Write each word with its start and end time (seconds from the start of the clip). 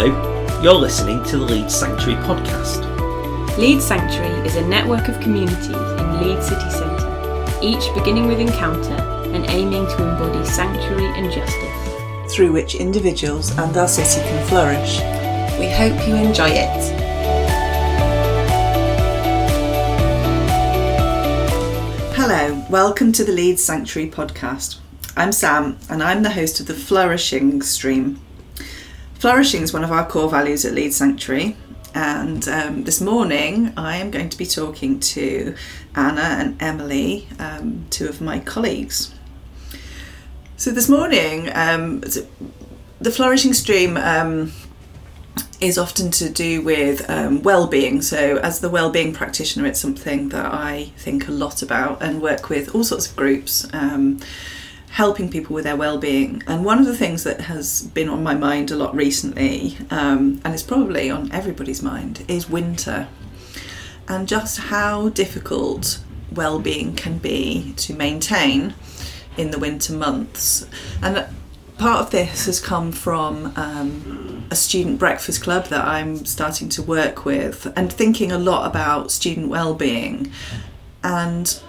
Hello, 0.00 0.62
you're 0.62 0.74
listening 0.74 1.24
to 1.24 1.38
the 1.38 1.44
Leeds 1.44 1.74
Sanctuary 1.74 2.22
podcast. 2.22 2.86
Leeds 3.58 3.84
Sanctuary 3.84 4.46
is 4.46 4.54
a 4.54 4.64
network 4.68 5.08
of 5.08 5.18
communities 5.18 5.66
in 5.66 6.22
Leeds 6.22 6.46
city 6.46 6.70
centre, 6.70 7.58
each 7.60 7.92
beginning 7.96 8.28
with 8.28 8.38
encounter 8.38 8.94
and 9.34 9.44
aiming 9.46 9.86
to 9.86 10.08
embody 10.08 10.44
sanctuary 10.46 11.06
and 11.18 11.32
justice. 11.32 12.32
through 12.32 12.52
which 12.52 12.76
individuals 12.76 13.50
and 13.58 13.76
our 13.76 13.88
city 13.88 14.20
can 14.20 14.46
flourish. 14.46 15.00
We 15.58 15.68
hope 15.68 16.06
you 16.06 16.14
enjoy 16.14 16.50
it. 16.50 16.94
Hello, 22.14 22.64
welcome 22.70 23.10
to 23.10 23.24
the 23.24 23.32
Leeds 23.32 23.64
Sanctuary 23.64 24.08
podcast. 24.08 24.78
I'm 25.16 25.32
Sam 25.32 25.76
and 25.90 26.04
I'm 26.04 26.22
the 26.22 26.30
host 26.30 26.60
of 26.60 26.66
the 26.66 26.74
Flourishing 26.74 27.62
stream. 27.62 28.20
Flourishing 29.18 29.62
is 29.62 29.72
one 29.72 29.82
of 29.82 29.90
our 29.90 30.06
core 30.06 30.30
values 30.30 30.64
at 30.64 30.74
Leeds 30.74 30.94
Sanctuary, 30.94 31.56
and 31.92 32.46
um, 32.46 32.84
this 32.84 33.00
morning 33.00 33.72
I 33.76 33.96
am 33.96 34.12
going 34.12 34.28
to 34.28 34.38
be 34.38 34.46
talking 34.46 35.00
to 35.00 35.56
Anna 35.96 36.20
and 36.20 36.62
Emily, 36.62 37.26
um, 37.40 37.84
two 37.90 38.08
of 38.08 38.20
my 38.20 38.38
colleagues. 38.38 39.12
So 40.56 40.70
this 40.70 40.88
morning, 40.88 41.50
um, 41.52 42.00
the 43.00 43.10
Flourishing 43.10 43.54
stream 43.54 43.96
um, 43.96 44.52
is 45.60 45.78
often 45.78 46.12
to 46.12 46.30
do 46.30 46.62
with 46.62 47.10
um, 47.10 47.42
well-being. 47.42 48.02
So, 48.02 48.36
as 48.36 48.60
the 48.60 48.70
well-being 48.70 49.14
practitioner, 49.14 49.66
it's 49.66 49.80
something 49.80 50.28
that 50.28 50.46
I 50.46 50.92
think 50.96 51.26
a 51.26 51.32
lot 51.32 51.60
about 51.60 52.00
and 52.00 52.22
work 52.22 52.48
with 52.48 52.72
all 52.72 52.84
sorts 52.84 53.10
of 53.10 53.16
groups, 53.16 53.66
um, 53.72 54.20
helping 54.90 55.30
people 55.30 55.54
with 55.54 55.64
their 55.64 55.76
well-being. 55.76 56.42
And 56.46 56.64
one 56.64 56.78
of 56.78 56.86
the 56.86 56.96
things 56.96 57.24
that 57.24 57.42
has 57.42 57.82
been 57.94 58.08
on 58.08 58.22
my 58.22 58.34
mind 58.34 58.70
a 58.70 58.76
lot 58.76 58.94
recently, 58.94 59.76
um, 59.90 60.40
and 60.44 60.54
it's 60.54 60.62
probably 60.62 61.10
on 61.10 61.30
everybody's 61.32 61.82
mind, 61.82 62.24
is 62.28 62.48
winter, 62.48 63.08
and 64.08 64.26
just 64.26 64.58
how 64.58 65.10
difficult 65.10 66.00
well-being 66.32 66.94
can 66.94 67.18
be 67.18 67.74
to 67.76 67.94
maintain 67.94 68.74
in 69.36 69.50
the 69.50 69.58
winter 69.58 69.92
months. 69.92 70.66
And 71.02 71.26
part 71.78 72.00
of 72.00 72.10
this 72.10 72.46
has 72.46 72.60
come 72.60 72.90
from 72.90 73.52
um, 73.56 74.46
a 74.50 74.56
student 74.56 74.98
breakfast 74.98 75.42
club 75.42 75.66
that 75.66 75.84
I'm 75.84 76.24
starting 76.26 76.68
to 76.70 76.82
work 76.82 77.24
with 77.24 77.72
and 77.76 77.92
thinking 77.92 78.32
a 78.32 78.38
lot 78.38 78.66
about 78.66 79.12
student 79.12 79.48
well-being 79.48 80.32
and 81.04 81.62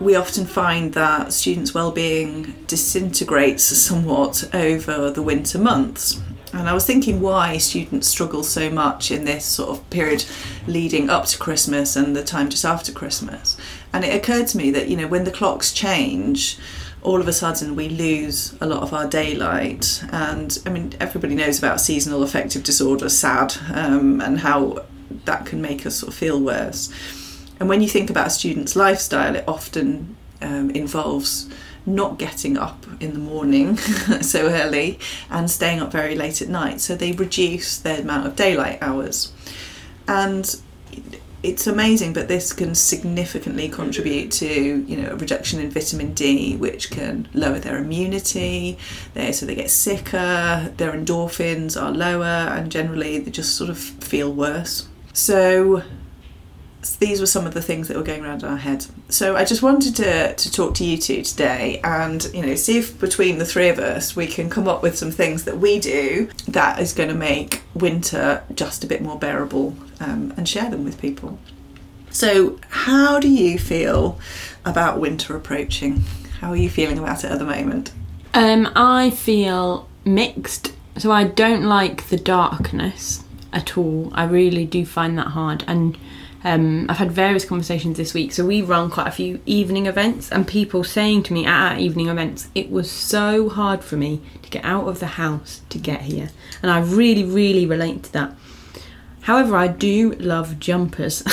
we 0.00 0.16
often 0.16 0.46
find 0.46 0.94
that 0.94 1.32
students' 1.32 1.74
well-being 1.74 2.54
disintegrates 2.66 3.64
somewhat 3.64 4.48
over 4.54 5.10
the 5.10 5.22
winter 5.22 5.58
months 5.58 6.20
and 6.52 6.68
I 6.68 6.72
was 6.72 6.84
thinking 6.84 7.20
why 7.20 7.58
students 7.58 8.08
struggle 8.08 8.42
so 8.42 8.70
much 8.70 9.10
in 9.10 9.24
this 9.24 9.44
sort 9.44 9.70
of 9.70 9.88
period 9.90 10.24
leading 10.66 11.08
up 11.08 11.26
to 11.26 11.38
Christmas 11.38 11.94
and 11.94 12.16
the 12.16 12.24
time 12.24 12.50
just 12.50 12.64
after 12.64 12.90
Christmas. 12.90 13.56
And 13.92 14.04
it 14.04 14.14
occurred 14.14 14.48
to 14.48 14.56
me 14.56 14.70
that, 14.72 14.88
you 14.88 14.96
know, 14.96 15.06
when 15.06 15.24
the 15.24 15.30
clocks 15.30 15.72
change, 15.72 16.58
all 17.02 17.20
of 17.20 17.28
a 17.28 17.32
sudden 17.32 17.76
we 17.76 17.88
lose 17.88 18.56
a 18.60 18.66
lot 18.66 18.82
of 18.82 18.92
our 18.92 19.06
daylight. 19.06 20.02
And 20.10 20.58
I 20.66 20.70
mean, 20.70 20.94
everybody 20.98 21.36
knows 21.36 21.58
about 21.58 21.80
seasonal 21.80 22.24
affective 22.24 22.64
disorder, 22.64 23.08
SAD, 23.08 23.56
um, 23.72 24.20
and 24.20 24.40
how 24.40 24.84
that 25.26 25.46
can 25.46 25.62
make 25.62 25.86
us 25.86 25.96
sort 25.96 26.12
of 26.12 26.18
feel 26.18 26.40
worse. 26.40 26.92
And 27.60 27.68
when 27.68 27.82
you 27.82 27.88
think 27.88 28.10
about 28.10 28.28
a 28.28 28.30
student's 28.30 28.74
lifestyle, 28.74 29.36
it 29.36 29.44
often 29.46 30.16
um, 30.40 30.70
involves 30.70 31.48
not 31.86 32.18
getting 32.18 32.56
up 32.56 32.86
in 33.00 33.12
the 33.12 33.18
morning 33.18 33.76
so 34.22 34.48
early 34.48 34.98
and 35.30 35.50
staying 35.50 35.80
up 35.80 35.92
very 35.92 36.14
late 36.14 36.40
at 36.42 36.48
night. 36.48 36.80
So 36.80 36.94
they 36.94 37.12
reduce 37.12 37.78
their 37.78 38.00
amount 38.00 38.26
of 38.26 38.34
daylight 38.36 38.78
hours. 38.80 39.32
And 40.08 40.60
it's 41.42 41.66
amazing, 41.66 42.12
but 42.12 42.28
this 42.28 42.52
can 42.52 42.74
significantly 42.74 43.68
contribute 43.68 44.30
to 44.32 44.46
you 44.46 44.96
know 44.96 45.12
a 45.12 45.16
reduction 45.16 45.58
in 45.58 45.70
vitamin 45.70 46.12
D, 46.12 46.56
which 46.56 46.90
can 46.90 47.28
lower 47.32 47.58
their 47.58 47.78
immunity. 47.78 48.76
They 49.14 49.32
so 49.32 49.46
they 49.46 49.54
get 49.54 49.70
sicker. 49.70 50.70
Their 50.76 50.92
endorphins 50.92 51.80
are 51.80 51.92
lower, 51.92 52.24
and 52.24 52.70
generally 52.70 53.18
they 53.18 53.30
just 53.30 53.54
sort 53.54 53.70
of 53.70 53.78
feel 53.78 54.32
worse. 54.32 54.86
So 55.14 55.82
these 56.98 57.20
were 57.20 57.26
some 57.26 57.46
of 57.46 57.54
the 57.54 57.60
things 57.60 57.88
that 57.88 57.96
were 57.96 58.02
going 58.02 58.24
around 58.24 58.42
our 58.42 58.56
head. 58.56 58.86
So 59.08 59.36
I 59.36 59.44
just 59.44 59.62
wanted 59.62 59.96
to, 59.96 60.34
to 60.34 60.52
talk 60.52 60.74
to 60.76 60.84
you 60.84 60.96
two 60.96 61.22
today 61.22 61.80
and 61.84 62.28
you 62.32 62.42
know 62.42 62.54
see 62.54 62.78
if 62.78 62.98
between 62.98 63.38
the 63.38 63.44
three 63.44 63.68
of 63.68 63.78
us 63.78 64.16
we 64.16 64.26
can 64.26 64.48
come 64.48 64.66
up 64.66 64.82
with 64.82 64.96
some 64.96 65.10
things 65.10 65.44
that 65.44 65.58
we 65.58 65.78
do 65.78 66.30
that 66.48 66.80
is 66.80 66.92
going 66.92 67.10
to 67.10 67.14
make 67.14 67.62
winter 67.74 68.42
just 68.54 68.82
a 68.82 68.86
bit 68.86 69.02
more 69.02 69.18
bearable 69.18 69.76
um, 70.00 70.32
and 70.36 70.48
share 70.48 70.70
them 70.70 70.84
with 70.84 71.00
people. 71.00 71.38
So 72.10 72.58
how 72.70 73.20
do 73.20 73.28
you 73.28 73.58
feel 73.58 74.18
about 74.64 74.98
winter 74.98 75.36
approaching? 75.36 76.04
How 76.40 76.50
are 76.50 76.56
you 76.56 76.70
feeling 76.70 76.98
about 76.98 77.24
it 77.24 77.30
at 77.30 77.38
the 77.38 77.44
moment? 77.44 77.92
Um, 78.32 78.70
I 78.74 79.10
feel 79.10 79.88
mixed, 80.04 80.72
so 80.96 81.12
I 81.12 81.24
don't 81.24 81.64
like 81.64 82.08
the 82.08 82.16
darkness 82.16 83.24
at 83.52 83.76
all. 83.76 84.10
I 84.14 84.24
really 84.24 84.64
do 84.64 84.86
find 84.86 85.18
that 85.18 85.28
hard, 85.28 85.64
and 85.66 85.96
um, 86.44 86.86
I've 86.88 86.98
had 86.98 87.12
various 87.12 87.44
conversations 87.44 87.96
this 87.96 88.14
week. 88.14 88.32
So 88.32 88.46
we 88.46 88.62
run 88.62 88.90
quite 88.90 89.08
a 89.08 89.12
few 89.12 89.40
evening 89.46 89.86
events, 89.86 90.30
and 90.30 90.46
people 90.46 90.84
saying 90.84 91.24
to 91.24 91.32
me 91.32 91.46
at 91.46 91.72
our 91.72 91.78
evening 91.78 92.08
events, 92.08 92.48
it 92.54 92.70
was 92.70 92.90
so 92.90 93.48
hard 93.48 93.84
for 93.84 93.96
me 93.96 94.20
to 94.42 94.50
get 94.50 94.64
out 94.64 94.88
of 94.88 95.00
the 95.00 95.06
house 95.06 95.62
to 95.70 95.78
get 95.78 96.02
here, 96.02 96.30
and 96.62 96.70
I 96.70 96.80
really, 96.80 97.24
really 97.24 97.66
relate 97.66 98.04
to 98.04 98.12
that. 98.12 98.34
However, 99.22 99.56
I 99.56 99.68
do 99.68 100.12
love 100.12 100.58
jumpers. 100.58 101.18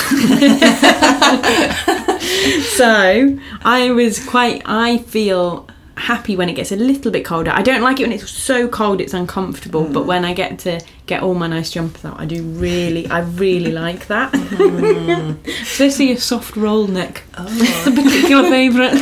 so 2.66 3.38
I 3.64 3.90
was 3.90 4.24
quite, 4.26 4.62
I 4.66 4.98
feel 5.06 5.67
happy 5.98 6.36
when 6.36 6.48
it 6.48 6.54
gets 6.54 6.70
a 6.72 6.76
little 6.76 7.10
bit 7.10 7.24
colder. 7.24 7.50
I 7.50 7.62
don't 7.62 7.82
like 7.82 7.98
it 8.00 8.04
when 8.04 8.12
it's 8.12 8.30
so 8.30 8.68
cold 8.68 9.00
it's 9.00 9.14
uncomfortable, 9.14 9.84
but 9.84 10.04
mm. 10.04 10.06
when 10.06 10.24
I 10.24 10.32
get 10.32 10.58
to 10.60 10.80
get 11.06 11.22
all 11.22 11.34
my 11.34 11.46
nice 11.46 11.70
jumpers 11.70 12.04
out, 12.04 12.18
I 12.20 12.26
do 12.26 12.42
really, 12.42 13.06
I 13.08 13.20
really 13.20 13.72
like 13.72 14.06
that. 14.08 14.32
Mm. 14.32 15.36
Especially 15.62 16.12
a 16.12 16.18
soft 16.18 16.56
roll 16.56 16.86
neck. 16.86 17.22
Oh. 17.36 17.46
It's 17.60 17.86
a 17.86 17.90
particular 17.90 18.48
favourite. 18.50 18.92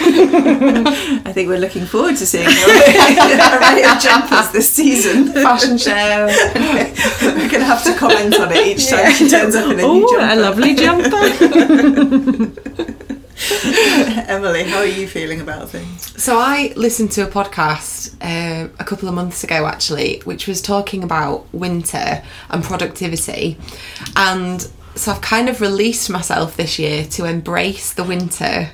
I 1.27 1.33
think 1.33 1.49
we're 1.49 1.59
looking 1.59 1.87
forward 1.87 2.17
to 2.17 2.27
seeing 2.27 2.45
your 2.45 2.69
array 2.69 3.83
of 3.85 4.01
jumpers 4.01 4.51
this 4.53 4.69
season. 4.71 5.33
Fashion 5.33 5.79
show. 5.79 5.93
we're 7.23 7.49
going 7.49 7.51
to 7.51 7.65
have 7.65 7.83
to 7.85 7.95
comment 7.95 8.39
on 8.39 8.53
it 8.53 8.67
each 8.67 8.89
time 8.89 9.13
she 9.13 9.29
turns 9.29 9.55
up 9.55 9.71
in 9.73 9.81
a 9.81 9.83
new 9.83 10.07
Oh, 10.07 10.11
jumper. 10.11 10.33
a 10.33 10.37
lovely 10.37 10.75
jumper. 10.75 12.93
Emily, 14.29 14.65
how 14.65 14.79
are 14.79 14.87
you 14.87 15.09
feeling 15.09 15.41
about 15.41 15.69
things? 15.71 16.23
So 16.23 16.39
I 16.39 16.73
listened 16.77 17.11
to 17.13 17.27
a 17.27 17.31
podcast 17.31 18.15
uh, 18.21 18.69
a 18.79 18.85
couple 18.85 19.09
of 19.09 19.15
months 19.15 19.43
ago, 19.45 19.67
actually, 19.67 20.21
which 20.25 20.47
was 20.47 20.63
talking 20.63 21.03
about 21.03 21.53
winter 21.53 22.23
and 22.51 22.63
productivity, 22.63 23.59
and 24.15 24.69
so 24.95 25.13
I've 25.13 25.21
kind 25.21 25.49
of 25.49 25.61
released 25.61 26.09
myself 26.09 26.57
this 26.57 26.79
year 26.79 27.05
to 27.05 27.27
embrace 27.27 27.93
the 27.93 28.05
winter 28.05 28.71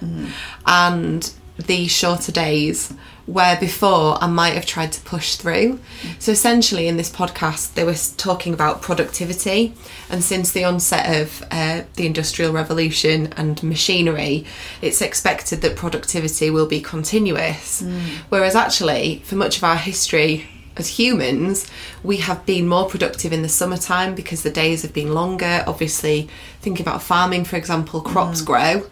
and 0.67 1.33
the 1.59 1.89
shorter 1.89 2.33
days 2.33 2.93
where 3.27 3.57
before 3.59 4.23
I 4.23 4.27
might 4.27 4.55
have 4.55 4.67
tried 4.67 4.93
to 4.93 5.01
push 5.03 5.37
through. 5.37 5.79
So 6.19 6.33
essentially, 6.33 6.89
in 6.89 6.97
this 6.97 7.11
podcast, 7.11 7.75
they 7.75 7.85
were 7.85 7.95
talking 8.17 8.53
about 8.53 8.83
productivity, 8.83 9.75
and 10.11 10.23
since 10.25 10.53
the 10.53 10.65
onset 10.65 11.21
of 11.21 11.45
uh, 11.51 11.83
the 11.95 12.07
Industrial 12.07 12.53
Revolution 12.53 13.33
and 13.37 13.63
machinery, 13.63 14.45
it's 14.81 15.01
expected 15.01 15.61
that 15.63 15.77
productivity 15.77 16.51
will 16.51 16.67
be 16.67 16.81
continuous. 16.81 17.83
Whereas 18.29 18.55
actually, 18.55 19.23
for 19.25 19.37
much 19.37 19.57
of 19.57 19.65
our 19.65 19.77
history 19.77 20.49
as 20.77 20.89
humans, 20.89 21.71
we 22.03 22.17
have 22.17 22.47
been 22.47 22.67
more 22.67 22.89
productive 22.89 23.33
in 23.33 23.43
the 23.43 23.49
summertime 23.49 24.15
because 24.15 24.43
the 24.43 24.51
days 24.51 24.83
have 24.83 24.95
been 24.95 25.13
longer. 25.13 25.63
Obviously, 25.67 26.29
think 26.63 26.79
about 26.79 27.03
farming, 27.03 27.45
for 27.45 27.57
example, 27.57 28.01
crops 28.01 28.41
mm. 28.41 28.47
grow. 28.47 28.91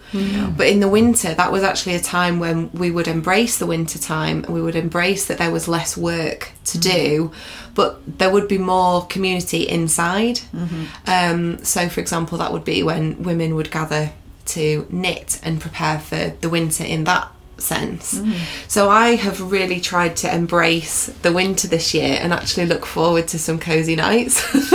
But 0.56 0.66
in 0.66 0.80
the 0.80 0.88
winter, 0.88 1.32
that 1.34 1.52
was 1.52 1.62
actually 1.62 1.94
a 1.94 2.00
time 2.00 2.40
when 2.40 2.70
we 2.72 2.90
would 2.90 3.06
embrace 3.06 3.58
the 3.58 3.66
winter 3.66 3.98
time 3.98 4.44
and 4.44 4.52
we 4.52 4.60
would 4.60 4.74
embrace 4.74 5.26
that 5.28 5.38
there 5.38 5.52
was 5.52 5.68
less 5.68 5.96
work 5.96 6.50
to 6.66 6.78
mm. 6.78 6.82
do, 6.82 7.32
but 7.74 8.18
there 8.18 8.30
would 8.30 8.48
be 8.48 8.58
more 8.58 9.06
community 9.06 9.68
inside. 9.68 10.40
Mm-hmm. 10.52 10.84
Um, 11.06 11.64
so, 11.64 11.88
for 11.88 12.00
example, 12.00 12.38
that 12.38 12.52
would 12.52 12.64
be 12.64 12.82
when 12.82 13.22
women 13.22 13.54
would 13.54 13.70
gather 13.70 14.12
to 14.46 14.86
knit 14.90 15.40
and 15.44 15.60
prepare 15.60 16.00
for 16.00 16.30
the 16.40 16.48
winter 16.48 16.82
in 16.82 17.04
that 17.04 17.30
sense. 17.58 18.18
Mm. 18.18 18.34
So 18.68 18.88
I 18.88 19.14
have 19.14 19.52
really 19.52 19.80
tried 19.80 20.16
to 20.16 20.34
embrace 20.34 21.06
the 21.22 21.32
winter 21.32 21.68
this 21.68 21.94
year 21.94 22.18
and 22.20 22.32
actually 22.32 22.66
look 22.66 22.84
forward 22.84 23.28
to 23.28 23.38
some 23.38 23.60
cozy 23.60 23.94
nights 23.94 24.42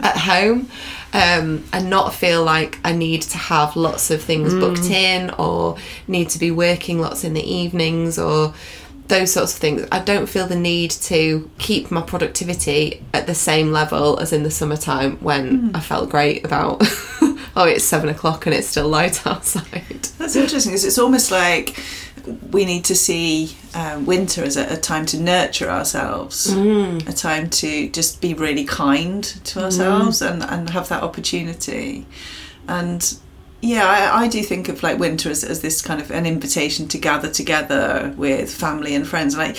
at 0.00 0.16
home. 0.16 0.68
Um, 1.14 1.64
and 1.74 1.90
not 1.90 2.14
feel 2.14 2.42
like 2.42 2.78
I 2.86 2.92
need 2.92 3.20
to 3.22 3.36
have 3.36 3.76
lots 3.76 4.10
of 4.10 4.22
things 4.22 4.54
booked 4.54 4.84
in 4.90 5.28
or 5.38 5.76
need 6.08 6.30
to 6.30 6.38
be 6.38 6.50
working 6.50 7.00
lots 7.00 7.22
in 7.22 7.34
the 7.34 7.42
evenings 7.42 8.18
or 8.18 8.54
those 9.08 9.30
sorts 9.30 9.52
of 9.52 9.58
things. 9.60 9.86
I 9.92 9.98
don't 9.98 10.26
feel 10.26 10.46
the 10.46 10.56
need 10.56 10.90
to 10.92 11.50
keep 11.58 11.90
my 11.90 12.00
productivity 12.00 13.04
at 13.12 13.26
the 13.26 13.34
same 13.34 13.72
level 13.72 14.18
as 14.20 14.32
in 14.32 14.42
the 14.42 14.50
summertime 14.50 15.18
when 15.18 15.72
I 15.74 15.80
felt 15.80 16.08
great 16.08 16.46
about, 16.46 16.78
oh, 17.56 17.64
it's 17.66 17.84
seven 17.84 18.08
o'clock 18.08 18.46
and 18.46 18.54
it's 18.54 18.68
still 18.68 18.88
light 18.88 19.26
outside. 19.26 20.04
That's 20.16 20.34
interesting. 20.34 20.72
'cause 20.72 20.84
It's 20.84 20.98
almost 20.98 21.30
like 21.30 21.78
we 22.50 22.64
need 22.64 22.84
to 22.84 22.94
see 22.94 23.56
um, 23.74 24.06
winter 24.06 24.44
as 24.44 24.56
a, 24.56 24.74
a 24.74 24.76
time 24.76 25.06
to 25.06 25.20
nurture 25.20 25.68
ourselves, 25.70 26.52
a 27.08 27.12
time 27.12 27.50
to 27.50 27.88
just 27.90 28.20
be 28.20 28.34
really 28.34 28.64
kind 28.64 29.24
to 29.24 29.62
ourselves 29.64 30.22
and, 30.22 30.42
and 30.42 30.70
have 30.70 30.88
that 30.88 31.02
opportunity. 31.02 32.06
And 32.68 33.18
yeah, 33.60 33.86
I, 33.86 34.24
I 34.24 34.28
do 34.28 34.42
think 34.42 34.68
of 34.68 34.82
like 34.82 34.98
winter 34.98 35.30
as, 35.30 35.44
as 35.44 35.60
this 35.60 35.82
kind 35.82 36.00
of 36.00 36.10
an 36.10 36.26
invitation 36.26 36.88
to 36.88 36.98
gather 36.98 37.30
together 37.30 38.12
with 38.16 38.52
family 38.52 38.94
and 38.94 39.06
friends. 39.06 39.36
Like 39.36 39.56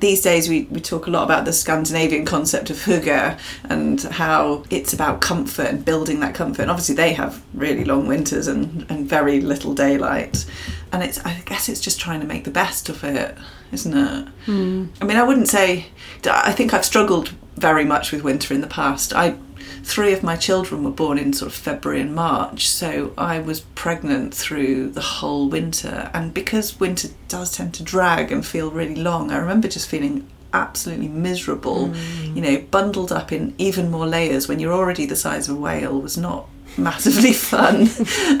these 0.00 0.20
days, 0.22 0.48
we, 0.48 0.64
we 0.64 0.80
talk 0.80 1.06
a 1.06 1.10
lot 1.10 1.24
about 1.24 1.46
the 1.46 1.52
Scandinavian 1.52 2.26
concept 2.26 2.68
of 2.68 2.76
hygge 2.76 3.38
and 3.64 4.02
how 4.02 4.64
it's 4.68 4.92
about 4.92 5.22
comfort 5.22 5.66
and 5.66 5.84
building 5.84 6.20
that 6.20 6.34
comfort. 6.34 6.62
And 6.62 6.70
obviously, 6.70 6.94
they 6.94 7.14
have 7.14 7.42
really 7.54 7.84
long 7.84 8.06
winters 8.06 8.46
and, 8.46 8.84
and 8.90 9.08
very 9.08 9.40
little 9.40 9.72
daylight. 9.72 10.44
And 10.94 11.02
it's 11.02 11.18
I 11.26 11.42
guess 11.44 11.68
it's 11.68 11.80
just 11.80 11.98
trying 11.98 12.20
to 12.20 12.26
make 12.26 12.44
the 12.44 12.52
best 12.52 12.88
of 12.88 13.02
it, 13.02 13.36
isn't 13.72 13.96
it? 13.96 14.28
Hmm. 14.46 14.86
I 15.02 15.04
mean, 15.04 15.16
I 15.16 15.24
wouldn't 15.24 15.48
say. 15.48 15.86
I 16.24 16.52
think 16.52 16.72
I've 16.72 16.84
struggled 16.84 17.30
very 17.56 17.84
much 17.84 18.12
with 18.12 18.22
winter 18.22 18.54
in 18.54 18.60
the 18.60 18.68
past. 18.68 19.12
I 19.12 19.34
three 19.82 20.12
of 20.12 20.22
my 20.22 20.36
children 20.36 20.84
were 20.84 20.92
born 20.92 21.18
in 21.18 21.32
sort 21.32 21.50
of 21.50 21.58
February 21.58 22.00
and 22.00 22.14
March, 22.14 22.68
so 22.68 23.12
I 23.18 23.40
was 23.40 23.62
pregnant 23.74 24.34
through 24.34 24.90
the 24.90 25.00
whole 25.00 25.48
winter. 25.48 26.12
And 26.14 26.32
because 26.32 26.78
winter 26.78 27.08
does 27.26 27.56
tend 27.56 27.74
to 27.74 27.82
drag 27.82 28.30
and 28.30 28.46
feel 28.46 28.70
really 28.70 28.94
long, 28.94 29.32
I 29.32 29.38
remember 29.38 29.66
just 29.66 29.88
feeling 29.88 30.30
absolutely 30.52 31.08
miserable. 31.08 31.88
Hmm. 31.88 32.36
You 32.36 32.40
know, 32.40 32.64
bundled 32.70 33.10
up 33.10 33.32
in 33.32 33.52
even 33.58 33.90
more 33.90 34.06
layers 34.06 34.46
when 34.46 34.60
you're 34.60 34.72
already 34.72 35.06
the 35.06 35.16
size 35.16 35.48
of 35.48 35.56
a 35.56 35.60
whale 35.60 36.00
was 36.00 36.16
not 36.16 36.48
massively 36.78 37.32
fun. 37.32 37.88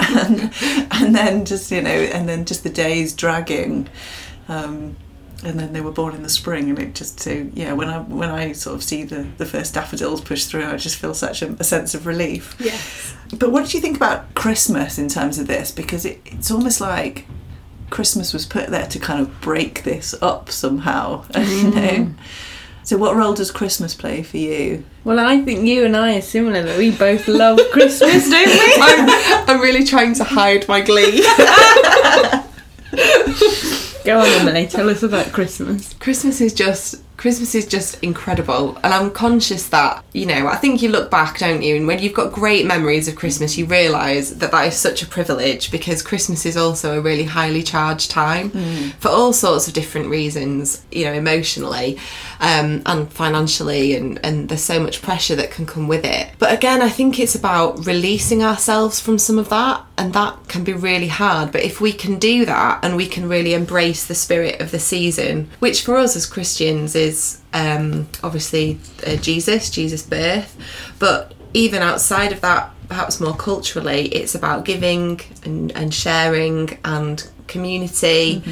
And 0.00 0.52
and 0.90 1.14
then 1.14 1.44
just 1.44 1.70
you 1.70 1.82
know 1.82 1.90
and 1.90 2.28
then 2.28 2.44
just 2.44 2.62
the 2.62 2.70
days 2.70 3.12
dragging. 3.12 3.88
Um 4.48 4.96
and 5.44 5.60
then 5.60 5.72
they 5.72 5.80
were 5.80 5.92
born 5.92 6.14
in 6.14 6.22
the 6.22 6.28
spring 6.28 6.70
and 6.70 6.78
it 6.78 6.94
just 6.94 7.20
so 7.20 7.46
yeah 7.54 7.72
when 7.72 7.88
i 7.88 7.98
when 7.98 8.30
i 8.30 8.52
sort 8.52 8.74
of 8.74 8.82
see 8.82 9.02
the 9.02 9.26
the 9.36 9.44
first 9.44 9.74
daffodils 9.74 10.20
push 10.20 10.44
through 10.44 10.64
i 10.64 10.76
just 10.76 10.96
feel 10.96 11.12
such 11.12 11.42
a, 11.42 11.52
a 11.58 11.64
sense 11.64 11.94
of 11.94 12.06
relief. 12.06 12.56
Yes. 12.58 13.14
but 13.38 13.52
what 13.52 13.64
did 13.64 13.74
you 13.74 13.80
think 13.80 13.96
about 13.96 14.34
christmas 14.34 14.98
in 14.98 15.08
terms 15.08 15.38
of 15.38 15.46
this? 15.46 15.70
Because 15.70 16.04
it, 16.04 16.20
it's 16.24 16.50
almost 16.50 16.80
like 16.80 17.26
christmas 17.90 18.32
was 18.32 18.46
put 18.46 18.68
there 18.70 18.86
to 18.86 18.98
kind 18.98 19.20
of 19.20 19.40
break 19.40 19.84
this 19.84 20.14
up 20.22 20.50
somehow 20.50 21.24
you 21.36 21.70
know 21.70 22.14
so 22.84 22.96
what 22.96 23.16
role 23.16 23.34
does 23.34 23.50
christmas 23.50 23.94
play 23.94 24.22
for 24.22 24.36
you 24.36 24.84
Well, 25.04 25.18
I 25.18 25.40
think 25.42 25.66
you 25.66 25.84
and 25.84 25.96
I 25.96 26.16
are 26.16 26.22
similar. 26.22 26.62
That 26.62 26.78
we 26.78 26.90
both 26.90 27.28
love 27.28 27.60
Christmas, 27.72 28.30
don't 28.30 28.48
we? 28.48 28.74
I'm, 28.80 29.08
I'm 29.48 29.60
really 29.60 29.84
trying 29.84 30.14
to 30.14 30.24
hide 30.24 30.66
my 30.66 30.80
glee. 30.80 31.20
Go 34.04 34.20
on, 34.20 34.26
Emily. 34.26 34.66
Tell 34.66 34.88
us 34.88 35.02
about 35.02 35.32
Christmas. 35.32 35.92
Christmas 35.94 36.40
is 36.40 36.54
just 36.54 37.02
Christmas 37.16 37.54
is 37.54 37.66
just 37.66 38.02
incredible, 38.02 38.76
and 38.82 38.92
I'm 38.92 39.10
conscious 39.10 39.68
that 39.68 40.04
you 40.12 40.26
know. 40.26 40.46
I 40.46 40.56
think 40.56 40.82
you 40.82 40.88
look 40.88 41.10
back, 41.10 41.38
don't 41.38 41.62
you? 41.62 41.76
And 41.76 41.86
when 41.86 41.98
you've 41.98 42.14
got 42.14 42.32
great 42.32 42.66
memories 42.66 43.08
of 43.08 43.16
Christmas, 43.16 43.56
you 43.56 43.66
realise 43.66 44.30
that 44.30 44.50
that 44.50 44.66
is 44.66 44.76
such 44.76 45.02
a 45.02 45.06
privilege 45.06 45.70
because 45.70 46.02
Christmas 46.02 46.44
is 46.44 46.56
also 46.56 46.98
a 46.98 47.02
really 47.02 47.24
highly 47.24 47.62
charged 47.62 48.10
time 48.10 48.50
for 49.00 49.08
all 49.08 49.32
sorts 49.32 49.68
of 49.68 49.74
different 49.74 50.08
reasons. 50.08 50.84
You 50.90 51.04
know, 51.04 51.12
emotionally 51.14 51.98
um, 52.40 52.82
and 52.86 53.10
financially, 53.12 53.94
and 53.94 54.20
and 54.24 54.48
there's 54.48 54.62
so 54.62 54.80
much 54.80 55.02
pressure 55.02 55.36
that 55.36 55.50
can 55.50 55.66
come 55.66 55.88
with 55.88 56.04
it. 56.04 56.30
But 56.38 56.52
again, 56.52 56.82
I 56.82 56.88
think 56.88 57.18
it's 57.18 57.34
about 57.34 57.86
releasing 57.86 58.42
ourselves 58.42 59.00
from 59.00 59.18
some 59.18 59.38
of 59.38 59.48
that, 59.50 59.84
and 59.96 60.12
that 60.14 60.48
can 60.48 60.64
be 60.64 60.72
really 60.72 61.08
hard. 61.08 61.52
But 61.52 61.62
if 61.62 61.80
we 61.80 61.92
can 61.92 62.18
do 62.18 62.44
that, 62.44 62.80
and 62.82 62.96
we 62.96 63.06
can 63.06 63.28
really 63.28 63.54
embrace 63.54 64.04
the 64.04 64.14
spirit 64.14 64.60
of 64.60 64.70
the 64.70 64.78
season, 64.78 65.48
which 65.60 65.82
for 65.82 65.96
us 65.96 66.16
as 66.16 66.26
Christians 66.26 66.94
is 66.94 67.03
um, 67.52 68.08
obviously 68.22 68.78
uh, 69.06 69.16
Jesus, 69.16 69.70
Jesus' 69.70 70.02
birth, 70.02 70.56
but 70.98 71.34
even 71.52 71.82
outside 71.82 72.32
of 72.32 72.40
that, 72.40 72.70
perhaps 72.88 73.20
more 73.20 73.34
culturally, 73.34 74.06
it's 74.08 74.34
about 74.34 74.64
giving 74.64 75.20
and, 75.44 75.70
and 75.72 75.94
sharing 75.94 76.78
and 76.84 77.28
community. 77.46 78.42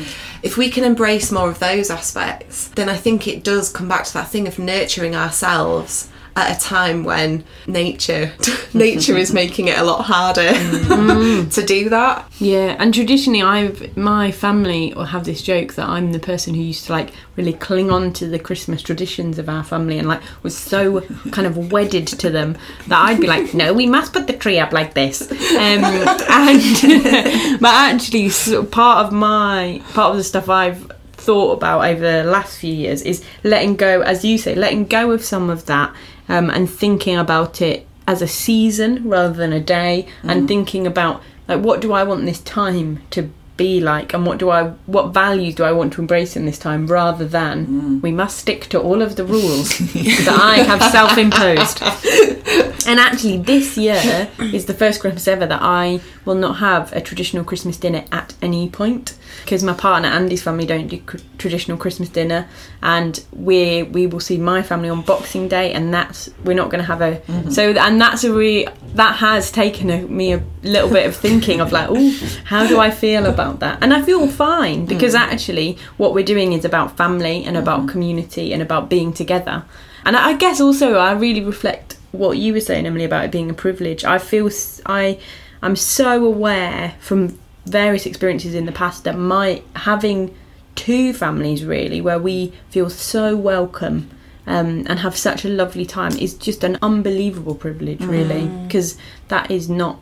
If 0.42 0.56
we 0.56 0.70
can 0.70 0.84
embrace 0.84 1.32
more 1.32 1.48
of 1.50 1.58
those 1.58 1.90
aspects, 1.90 2.68
then 2.68 2.88
I 2.88 2.96
think 2.96 3.26
it 3.26 3.42
does 3.42 3.70
come 3.70 3.88
back 3.88 4.04
to 4.04 4.12
that 4.14 4.28
thing 4.28 4.46
of 4.46 4.58
nurturing 4.58 5.14
ourselves 5.14 6.08
at 6.36 6.56
a 6.56 6.60
time 6.60 7.04
when 7.04 7.44
nature 7.66 8.32
nature 8.74 9.16
is 9.16 9.32
making 9.32 9.68
it 9.68 9.78
a 9.78 9.84
lot 9.84 10.02
harder 10.02 10.52
to 11.50 11.64
do 11.66 11.88
that. 11.90 12.30
Yeah, 12.38 12.76
and 12.78 12.94
traditionally, 12.94 13.42
I've 13.42 13.96
my 13.96 14.30
family 14.30 14.92
will 14.94 15.04
have 15.04 15.24
this 15.24 15.42
joke 15.42 15.74
that 15.74 15.88
I'm 15.88 16.12
the 16.12 16.18
person 16.18 16.54
who 16.54 16.62
used 16.62 16.86
to 16.86 16.92
like 16.92 17.12
really 17.36 17.52
cling 17.52 17.90
on 17.90 18.12
to 18.14 18.28
the 18.28 18.38
Christmas 18.38 18.82
traditions 18.82 19.38
of 19.38 19.48
our 19.48 19.64
family 19.64 19.98
and 19.98 20.08
like 20.08 20.22
was 20.42 20.56
so 20.56 21.00
kind 21.30 21.46
of 21.46 21.72
wedded 21.72 22.06
to 22.06 22.30
them 22.30 22.56
that 22.88 23.08
I'd 23.08 23.20
be 23.20 23.26
like, 23.26 23.54
no, 23.54 23.72
we 23.72 23.86
must 23.86 24.12
put 24.12 24.26
the 24.26 24.32
tree 24.32 24.58
up 24.58 24.72
like 24.72 24.94
this. 24.94 25.30
Um, 25.30 25.38
and 25.84 27.60
but 27.60 27.74
actually, 27.74 28.28
sort 28.30 28.64
of 28.64 28.70
part 28.70 29.06
of 29.06 29.12
my 29.12 29.82
part 29.92 30.10
of 30.10 30.16
the 30.16 30.24
stuff 30.24 30.48
I've 30.48 30.91
thought 31.22 31.52
about 31.52 31.84
over 31.84 32.00
the 32.00 32.24
last 32.24 32.58
few 32.58 32.74
years 32.74 33.02
is 33.02 33.24
letting 33.44 33.76
go, 33.76 34.02
as 34.02 34.24
you 34.24 34.38
say, 34.38 34.54
letting 34.54 34.84
go 34.86 35.10
of 35.12 35.24
some 35.24 35.50
of 35.50 35.66
that 35.66 35.94
um, 36.28 36.50
and 36.50 36.68
thinking 36.68 37.16
about 37.16 37.60
it 37.60 37.86
as 38.06 38.20
a 38.20 38.28
season 38.28 39.08
rather 39.08 39.34
than 39.34 39.52
a 39.52 39.60
day, 39.60 40.08
and 40.24 40.48
thinking 40.48 40.86
about 40.86 41.22
like 41.48 41.60
what 41.60 41.80
do 41.80 41.92
I 41.92 42.02
want 42.02 42.24
this 42.24 42.40
time 42.40 43.02
to 43.10 43.30
be 43.56 43.80
like, 43.80 44.12
and 44.12 44.26
what 44.26 44.38
do 44.38 44.50
I 44.50 44.70
what 44.86 45.08
values 45.14 45.54
do 45.54 45.62
I 45.62 45.72
want 45.72 45.92
to 45.94 46.00
embrace 46.00 46.36
in 46.36 46.46
this 46.46 46.58
time, 46.58 46.86
rather 46.86 47.26
than 47.26 48.00
we 48.00 48.10
must 48.10 48.38
stick 48.38 48.62
to 48.70 48.80
all 48.80 49.02
of 49.02 49.16
the 49.16 49.24
rules 49.24 49.78
that 49.78 50.38
I 50.40 50.58
have 50.58 50.82
self-imposed. 50.90 51.82
And 52.84 52.98
actually, 52.98 53.38
this 53.38 53.78
year 53.78 54.28
is 54.40 54.66
the 54.66 54.74
first 54.74 55.00
Christmas 55.00 55.28
ever 55.28 55.46
that 55.46 55.62
I 55.62 56.00
will 56.24 56.34
not 56.34 56.58
have 56.58 56.92
a 56.92 57.00
traditional 57.00 57.44
Christmas 57.44 57.76
dinner 57.76 58.04
at 58.12 58.34
any 58.40 58.68
point. 58.68 59.18
Because 59.42 59.62
my 59.62 59.72
partner 59.72 60.08
Andy's 60.08 60.42
family 60.42 60.66
don't 60.66 60.86
do 60.86 61.00
cr- 61.00 61.18
traditional 61.38 61.76
Christmas 61.76 62.08
dinner, 62.08 62.48
and 62.82 63.24
we 63.32 63.82
we 63.82 64.06
will 64.06 64.20
see 64.20 64.38
my 64.38 64.62
family 64.62 64.88
on 64.88 65.02
Boxing 65.02 65.48
Day, 65.48 65.72
and 65.72 65.92
that's 65.92 66.30
we're 66.44 66.54
not 66.54 66.70
going 66.70 66.80
to 66.80 66.86
have 66.86 67.00
a 67.00 67.16
mm-hmm. 67.16 67.50
so 67.50 67.70
and 67.72 68.00
that's 68.00 68.24
a 68.24 68.32
re 68.32 68.66
that 68.94 69.16
has 69.16 69.50
taken 69.50 69.90
a, 69.90 70.02
me 70.02 70.34
a 70.34 70.42
little 70.62 70.90
bit 70.90 71.06
of 71.06 71.16
thinking 71.16 71.60
of 71.60 71.72
like 71.72 71.88
oh 71.90 72.38
how 72.44 72.66
do 72.66 72.78
I 72.78 72.90
feel 72.90 73.26
about 73.26 73.60
that, 73.60 73.78
and 73.82 73.92
I 73.92 74.02
feel 74.02 74.28
fine 74.28 74.86
because 74.86 75.14
mm. 75.14 75.20
actually 75.20 75.78
what 75.96 76.14
we're 76.14 76.24
doing 76.24 76.52
is 76.52 76.64
about 76.64 76.96
family 76.96 77.44
and 77.44 77.56
about 77.56 77.80
mm-hmm. 77.80 77.88
community 77.88 78.52
and 78.52 78.62
about 78.62 78.88
being 78.88 79.12
together, 79.12 79.64
and 80.04 80.16
I 80.16 80.32
I 80.32 80.36
guess 80.36 80.60
also 80.60 80.94
I 80.94 81.12
really 81.12 81.42
reflect 81.42 81.96
what 82.12 82.38
you 82.38 82.52
were 82.52 82.60
saying, 82.60 82.86
Emily, 82.86 83.04
about 83.04 83.24
it 83.24 83.30
being 83.30 83.50
a 83.50 83.54
privilege. 83.54 84.04
I 84.04 84.18
feel 84.18 84.50
I 84.86 85.18
I'm 85.62 85.76
so 85.76 86.24
aware 86.24 86.94
from 87.00 87.38
various 87.64 88.06
experiences 88.06 88.54
in 88.54 88.66
the 88.66 88.72
past 88.72 89.04
that 89.04 89.16
my 89.16 89.62
having 89.76 90.34
two 90.74 91.12
families 91.12 91.64
really 91.64 92.00
where 92.00 92.18
we 92.18 92.52
feel 92.70 92.90
so 92.90 93.36
welcome 93.36 94.10
um, 94.46 94.84
and 94.88 94.98
have 94.98 95.16
such 95.16 95.44
a 95.44 95.48
lovely 95.48 95.86
time 95.86 96.12
is 96.18 96.34
just 96.34 96.64
an 96.64 96.78
unbelievable 96.82 97.54
privilege 97.54 98.00
really 98.00 98.48
because 98.64 98.98
that 99.28 99.50
is 99.50 99.68
not 99.68 100.00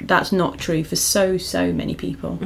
that's 0.00 0.32
not 0.32 0.58
true 0.58 0.84
for 0.84 0.96
so 0.96 1.36
so 1.36 1.72
many 1.72 1.94
people 1.94 2.38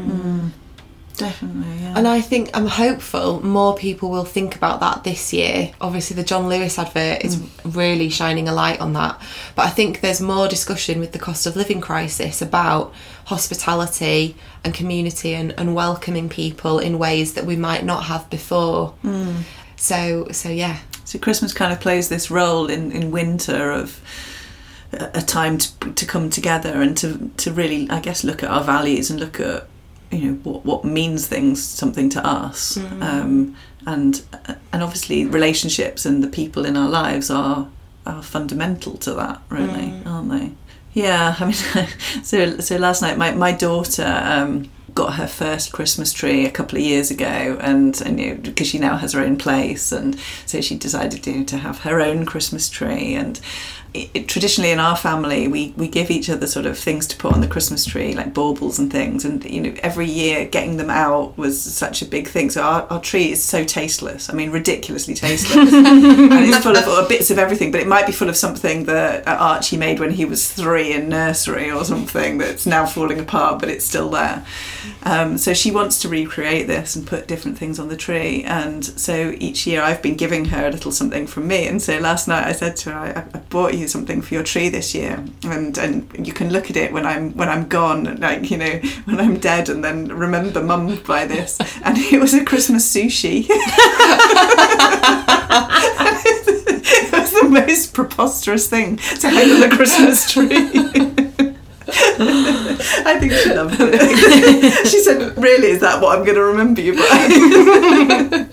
definitely 1.21 1.77
yeah 1.83 1.95
And 1.97 2.09
I 2.09 2.21
think 2.21 2.51
I'm 2.55 2.67
hopeful 2.67 3.45
more 3.45 3.77
people 3.77 4.11
will 4.11 4.25
think 4.25 4.57
about 4.57 4.81
that 4.81 5.05
this 5.05 5.33
year. 5.33 5.73
Obviously, 5.81 6.17
the 6.17 6.23
John 6.23 6.49
Lewis 6.49 6.79
advert 6.79 7.25
is 7.25 7.37
mm. 7.37 7.77
really 7.77 8.09
shining 8.09 8.49
a 8.49 8.53
light 8.53 8.81
on 8.81 8.93
that. 8.95 9.21
But 9.55 9.67
I 9.67 9.71
think 9.71 10.01
there's 10.01 10.21
more 10.21 10.49
discussion 10.49 11.01
with 11.01 11.13
the 11.13 11.19
cost 11.19 11.47
of 11.47 11.57
living 11.57 11.81
crisis 11.81 12.41
about 12.41 12.95
hospitality 13.27 14.37
and 14.65 14.73
community 14.73 15.35
and, 15.35 15.53
and 15.59 15.75
welcoming 15.75 16.29
people 16.29 16.79
in 16.79 16.99
ways 16.99 17.35
that 17.35 17.45
we 17.45 17.57
might 17.57 17.85
not 17.85 18.05
have 18.05 18.29
before. 18.31 18.95
Mm. 19.05 19.43
So, 19.77 20.29
so 20.31 20.49
yeah. 20.49 20.79
So 21.05 21.19
Christmas 21.19 21.53
kind 21.53 21.73
of 21.73 21.81
plays 21.81 22.09
this 22.09 22.31
role 22.31 22.71
in, 22.71 22.93
in 22.93 23.11
winter 23.11 23.73
of 23.73 24.01
a 24.93 25.11
a 25.15 25.23
time 25.23 25.59
to, 25.59 25.93
to 25.93 26.07
come 26.07 26.31
together 26.31 26.83
and 26.83 26.97
to, 26.97 27.31
to 27.37 27.53
really, 27.53 27.89
I 27.91 28.01
guess, 28.01 28.25
look 28.25 28.43
at 28.43 28.51
our 28.51 28.65
values 28.65 29.11
and 29.11 29.21
look 29.21 29.39
at 29.41 29.67
you 30.11 30.33
know 30.33 30.35
what 30.43 30.65
what 30.65 30.85
means 30.85 31.27
things 31.27 31.63
something 31.63 32.09
to 32.11 32.27
us, 32.27 32.77
um, 33.01 33.57
and 33.87 34.23
and 34.73 34.83
obviously 34.83 35.25
relationships 35.25 36.05
and 36.05 36.23
the 36.23 36.29
people 36.29 36.65
in 36.65 36.77
our 36.77 36.89
lives 36.89 37.31
are 37.31 37.69
are 38.07 38.23
fundamental 38.23 38.97
to 38.99 39.15
that, 39.15 39.41
really, 39.49 39.95
aren't 40.05 40.31
they? 40.31 40.53
Yeah, 40.93 41.37
I 41.39 41.45
mean, 41.45 41.53
so 42.25 42.59
so 42.59 42.77
last 42.77 43.03
night 43.03 43.19
my 43.19 43.33
my 43.33 43.53
daughter 43.53 44.21
um, 44.25 44.71
got 44.95 45.15
her 45.15 45.27
first 45.27 45.73
Christmas 45.73 46.13
tree 46.13 46.45
a 46.45 46.51
couple 46.51 46.79
of 46.79 46.85
years 46.85 47.11
ago, 47.11 47.59
and 47.61 48.01
and 48.03 48.21
you 48.21 48.35
know, 48.35 48.41
because 48.41 48.67
she 48.67 48.79
now 48.79 48.97
has 48.97 49.13
her 49.13 49.21
own 49.21 49.37
place, 49.37 49.93
and 49.93 50.19
so 50.47 50.61
she 50.61 50.77
decided 50.77 51.27
you 51.27 51.39
know, 51.39 51.45
to 51.45 51.59
have 51.59 51.81
her 51.81 52.01
own 52.01 52.27
Christmas 52.27 52.69
tree 52.69 53.15
and 53.15 53.41
it, 53.95 54.29
traditionally 54.29 54.71
in 54.71 54.79
our 54.79 54.97
family 54.97 55.49
we, 55.49 55.75
we 55.77 55.89
give 55.89 56.11
each 56.11 56.31
other 56.31 56.47
sort 56.47 56.67
of 56.67 56.79
things 56.79 57.07
to 57.09 57.17
put 57.17 57.33
on 57.33 57.41
the 57.41 57.49
Christmas 57.49 57.85
tree 57.85 58.15
like 58.15 58.33
baubles 58.33 58.79
and 58.79 58.91
things 58.91 59.25
and 59.25 59.45
you 59.45 59.61
know 59.61 59.75
every 59.83 60.07
year 60.07 60.47
getting 60.47 60.77
them 60.77 60.91
out 60.91 61.37
was 61.37 61.61
such 61.61 62.03
a 62.03 62.05
big 62.05 62.29
thing. 62.29 62.51
So 62.51 62.63
our, 62.63 62.83
our 62.91 63.01
tree 63.01 63.31
is 63.33 63.43
so 63.43 63.65
tasteless 63.65 64.31
I 64.31 64.35
mean 64.35 64.51
ridiculously 64.51 65.15
tasteless. 65.15 65.73
And 65.81 66.45
it's 66.45 66.59
full 66.59 66.77
of 66.77 66.85
uh, 66.87 67.09
bits 67.09 67.31
of 67.31 67.39
everything 67.39 67.73
but 67.73 67.81
it 67.81 67.87
might 67.87 68.07
be 68.07 68.13
full 68.13 68.29
of 68.29 68.37
something 68.37 68.85
that 68.85 69.27
Archie 69.27 69.77
made 69.77 69.99
when 69.99 70.13
he 70.13 70.25
was 70.25 70.51
three 70.51 70.93
in 70.93 71.09
nursery 71.09 71.71
or 71.71 71.85
something 71.85 72.39
that's 72.39 72.67
now 72.67 72.87
falling 72.87 73.19
apart 73.19 73.61
but 73.61 73.69
it's 73.69 73.85
still 73.85 74.11
there. 74.11 74.45
Um, 75.03 75.39
so 75.39 75.55
she 75.55 75.71
wants 75.71 76.01
to 76.01 76.09
recreate 76.09 76.67
this 76.67 76.95
and 76.97 77.07
put 77.07 77.27
different 77.27 77.59
things 77.59 77.79
on 77.79 77.89
the 77.89 77.97
tree. 77.97 78.45
And 78.45 78.85
so 78.85 79.35
each 79.39 79.67
year 79.67 79.83
I've 79.83 80.03
been 80.03 80.17
giving 80.17 80.47
her 80.47 80.67
a 80.67 80.71
little 80.71 80.93
something 80.93 81.27
from 81.27 81.49
me. 81.49 81.67
And 81.67 81.81
so 81.81 81.99
last 81.99 82.29
night 82.29 82.47
I 82.47 82.53
said 82.53 82.77
to 82.77 82.91
her 82.91 82.99
I, 82.99 83.37
I 83.37 83.41
bought 83.51 83.75
you 83.75 83.80
you 83.81 83.89
something 83.89 84.23
for 84.23 84.35
your 84.35 84.43
tree 84.43 84.69
this 84.69 84.95
year, 84.95 85.25
and 85.45 85.77
and 85.79 86.27
you 86.27 86.33
can 86.33 86.51
look 86.51 86.71
at 86.71 86.77
it 86.77 86.93
when 86.93 87.05
I'm 87.07 87.33
when 87.37 87.49
I'm 87.49 87.69
gone, 87.69 88.17
like 88.21 88.51
you 88.51 88.57
know 88.57 88.81
when 89.05 89.21
I'm 89.21 89.39
dead, 89.39 89.69
and 89.69 89.83
then 89.85 90.09
remember 90.09 90.63
Mum 90.63 91.01
by 91.07 91.27
this. 91.27 91.59
And 91.83 91.97
it 91.97 92.21
was 92.21 92.35
a 92.35 92.45
Christmas 92.45 92.95
sushi. 92.95 93.47
it 93.49 93.59
was 97.13 97.33
the 97.33 97.49
most 97.49 97.95
preposterous 97.95 98.69
thing 98.69 98.99
to 98.99 99.31
hang 99.31 99.51
on 99.51 99.63
a 99.63 99.75
Christmas 99.75 100.31
tree. 100.31 100.51
I 103.07 103.19
think 103.19 103.33
she 103.33 103.53
loved 103.55 103.77
it. 103.81 104.87
she 104.87 105.01
said, 105.01 105.37
"Really, 105.39 105.69
is 105.69 105.81
that 105.81 106.03
what 106.03 106.19
I'm 106.19 106.25
going 106.25 106.37
to 106.37 106.45
remember 106.45 106.83
you 106.83 106.95
by?" 106.95 108.47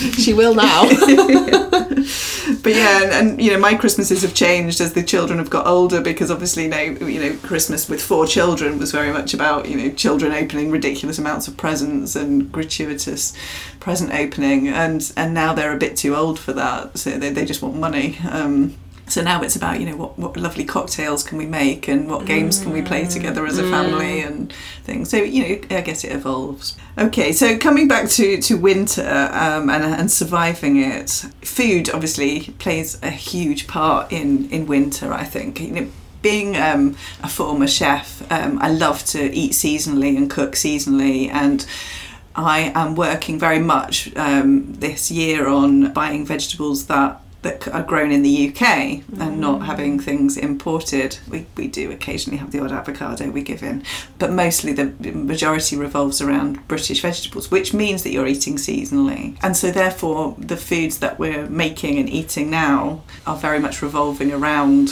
she 0.18 0.32
will 0.32 0.54
now. 0.54 0.82
but 0.88 2.72
yeah, 2.72 3.02
and, 3.02 3.12
and, 3.12 3.42
you 3.42 3.50
know, 3.50 3.58
my 3.58 3.74
Christmases 3.74 4.22
have 4.22 4.32
changed 4.32 4.80
as 4.80 4.94
the 4.94 5.02
children 5.02 5.38
have 5.38 5.50
got 5.50 5.66
older 5.66 6.00
because 6.00 6.30
obviously 6.30 6.66
now 6.68 6.80
you 6.80 7.20
know 7.20 7.36
Christmas 7.42 7.88
with 7.88 8.02
four 8.02 8.26
children 8.26 8.78
was 8.78 8.92
very 8.92 9.12
much 9.12 9.34
about 9.34 9.68
you 9.68 9.76
know 9.76 9.90
children 9.90 10.32
opening 10.32 10.70
ridiculous 10.70 11.18
amounts 11.18 11.48
of 11.48 11.56
presents 11.56 12.16
and 12.16 12.50
gratuitous 12.50 13.36
present 13.78 14.12
opening, 14.14 14.68
and 14.68 15.12
and 15.16 15.34
now 15.34 15.52
they're 15.52 15.74
a 15.74 15.78
bit 15.78 15.96
too 15.96 16.16
old 16.16 16.38
for 16.38 16.54
that, 16.54 16.96
so 16.98 17.10
they 17.10 17.30
they 17.30 17.44
just 17.44 17.60
want 17.60 17.76
money. 17.76 18.18
Um, 18.30 18.76
so 19.10 19.22
now 19.22 19.42
it's 19.42 19.56
about 19.56 19.80
you 19.80 19.86
know 19.86 19.96
what, 19.96 20.18
what 20.18 20.36
lovely 20.36 20.64
cocktails 20.64 21.22
can 21.22 21.38
we 21.38 21.46
make 21.46 21.88
and 21.88 22.08
what 22.08 22.26
games 22.26 22.60
can 22.62 22.72
we 22.72 22.82
play 22.82 23.06
together 23.06 23.46
as 23.46 23.58
a 23.58 23.62
family 23.64 24.20
and 24.20 24.52
things. 24.84 25.10
So 25.10 25.16
you 25.16 25.42
know 25.42 25.76
i 25.76 25.80
guess 25.80 26.04
it 26.04 26.12
evolves. 26.12 26.76
Okay 26.98 27.32
so 27.32 27.58
coming 27.58 27.88
back 27.88 28.08
to 28.10 28.40
to 28.40 28.56
winter 28.56 29.28
um, 29.32 29.70
and, 29.70 29.84
and 29.84 30.10
surviving 30.10 30.76
it 30.76 31.10
food 31.42 31.90
obviously 31.90 32.40
plays 32.58 33.00
a 33.02 33.10
huge 33.10 33.66
part 33.66 34.12
in 34.12 34.48
in 34.50 34.66
winter 34.66 35.12
i 35.12 35.24
think. 35.24 35.60
You 35.60 35.70
know 35.72 35.88
being 36.22 36.54
um, 36.56 36.96
a 37.22 37.28
former 37.28 37.66
chef 37.66 38.30
um, 38.30 38.58
i 38.60 38.70
love 38.70 39.02
to 39.06 39.32
eat 39.32 39.52
seasonally 39.52 40.16
and 40.18 40.30
cook 40.30 40.52
seasonally 40.52 41.30
and 41.30 41.66
I 42.32 42.72
am 42.74 42.94
working 42.94 43.38
very 43.40 43.58
much 43.58 44.14
um, 44.16 44.74
this 44.74 45.10
year 45.10 45.48
on 45.48 45.92
buying 45.92 46.24
vegetables 46.24 46.86
that 46.86 47.20
that 47.42 47.66
are 47.68 47.82
grown 47.82 48.12
in 48.12 48.22
the 48.22 48.48
UK 48.50 49.02
and 49.18 49.40
not 49.40 49.60
mm. 49.60 49.64
having 49.64 49.98
things 49.98 50.36
imported. 50.36 51.18
We, 51.28 51.46
we 51.56 51.68
do 51.68 51.90
occasionally 51.90 52.36
have 52.36 52.52
the 52.52 52.60
odd 52.60 52.70
avocado 52.70 53.30
we 53.30 53.42
give 53.42 53.62
in, 53.62 53.82
but 54.18 54.30
mostly 54.30 54.72
the 54.74 54.92
majority 55.12 55.76
revolves 55.76 56.20
around 56.20 56.66
British 56.68 57.00
vegetables, 57.00 57.50
which 57.50 57.72
means 57.72 58.02
that 58.02 58.10
you're 58.10 58.26
eating 58.26 58.56
seasonally. 58.56 59.38
And 59.42 59.56
so, 59.56 59.70
therefore, 59.70 60.36
the 60.38 60.56
foods 60.56 60.98
that 60.98 61.18
we're 61.18 61.48
making 61.48 61.98
and 61.98 62.10
eating 62.10 62.50
now 62.50 63.02
are 63.26 63.36
very 63.36 63.58
much 63.58 63.80
revolving 63.80 64.32
around 64.32 64.90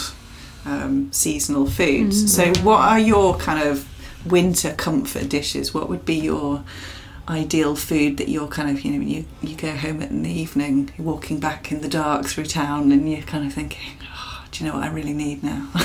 um, 0.65 1.13
seasonal 1.13 1.67
foods. 1.67 2.25
Mm. 2.25 2.29
So, 2.29 2.63
what 2.63 2.81
are 2.81 2.99
your 2.99 3.37
kind 3.37 3.69
of 3.69 3.87
winter 4.25 4.73
comfort 4.73 5.29
dishes? 5.29 5.75
What 5.75 5.91
would 5.91 6.07
be 6.07 6.17
your 6.17 6.65
ideal 7.29 7.77
food 7.77 8.17
that 8.17 8.29
you're 8.29 8.49
kind 8.49 8.71
of 8.71 8.85
you 8.85 8.93
know 8.93 9.05
you, 9.05 9.25
you 9.43 9.55
go 9.57 9.71
home 9.77 10.01
in 10.01 10.23
the 10.23 10.31
evening 10.31 10.91
you're 10.97 11.07
walking 11.07 11.39
back 11.39 11.71
in 11.71 11.81
the 11.81 11.89
dark 11.89 12.27
through 12.27 12.45
town 12.45 12.91
and 12.91 13.11
you're 13.11 13.23
kind 13.23 13.47
of 13.47 13.53
thinking 13.53 13.93
oh, 14.03 14.45
do 14.51 14.65
you 14.65 14.71
know 14.71 14.77
what 14.77 14.85
I 14.85 14.91
really 14.91 15.13
need 15.13 15.43
now? 15.43 15.67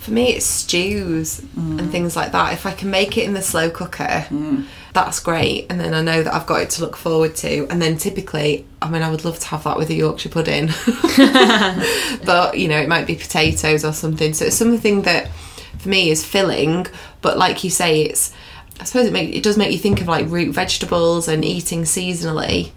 For 0.00 0.10
me 0.10 0.34
it's 0.34 0.46
stews 0.46 1.40
mm. 1.40 1.78
and 1.78 1.92
things 1.92 2.16
like 2.16 2.32
that. 2.32 2.52
If 2.52 2.66
I 2.66 2.72
can 2.72 2.90
make 2.90 3.16
it 3.16 3.24
in 3.24 3.34
the 3.34 3.42
slow 3.42 3.70
cooker 3.70 4.26
mm. 4.28 4.66
that's 4.92 5.20
great. 5.20 5.66
And 5.70 5.80
then 5.80 5.94
I 5.94 6.02
know 6.02 6.22
that 6.22 6.34
I've 6.34 6.46
got 6.46 6.60
it 6.60 6.70
to 6.70 6.82
look 6.82 6.96
forward 6.96 7.34
to. 7.36 7.66
And 7.68 7.80
then 7.80 7.96
typically 7.96 8.66
I 8.82 8.90
mean 8.90 9.02
I 9.02 9.10
would 9.10 9.24
love 9.24 9.38
to 9.38 9.46
have 9.48 9.64
that 9.64 9.78
with 9.78 9.88
a 9.90 9.94
Yorkshire 9.94 10.28
pudding. 10.28 10.68
But 12.26 12.58
you 12.58 12.68
know 12.68 12.78
it 12.78 12.88
might 12.88 13.06
be 13.06 13.14
potatoes 13.14 13.84
or 13.84 13.92
something. 13.92 14.34
So 14.34 14.46
it's 14.46 14.56
something 14.56 15.02
that 15.02 15.30
for 15.78 15.88
me 15.88 16.10
is 16.10 16.24
filling. 16.24 16.86
But 17.22 17.38
like 17.38 17.64
you 17.64 17.70
say 17.70 18.02
it's 18.02 18.32
I 18.80 18.84
suppose 18.84 19.06
it 19.06 19.12
make, 19.12 19.34
it 19.34 19.42
does 19.42 19.56
make 19.56 19.72
you 19.72 19.78
think 19.78 20.00
of 20.00 20.08
like 20.08 20.26
root 20.28 20.54
vegetables 20.54 21.28
and 21.28 21.44
eating 21.44 21.82
seasonally. 21.82 22.72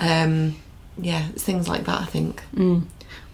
Um, 0.00 0.56
yeah, 0.98 1.26
things 1.36 1.68
like 1.68 1.84
that. 1.84 2.00
I 2.00 2.04
think. 2.06 2.42
Mm. 2.54 2.84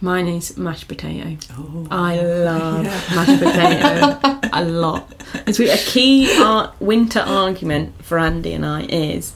Mine 0.01 0.29
is 0.29 0.57
mashed 0.57 0.87
potato. 0.87 1.37
Oh, 1.53 1.87
I 1.91 2.21
love 2.21 2.85
yeah. 2.85 3.03
mashed 3.15 3.43
potato 3.43 4.49
a 4.53 4.65
lot. 4.65 5.13
It's 5.47 5.59
a 5.59 5.77
key 5.77 6.41
ar- 6.41 6.73
winter 6.79 7.19
argument 7.21 8.05
for 8.05 8.19
Andy 8.19 8.53
and 8.53 8.65
I 8.65 8.83
is: 8.83 9.35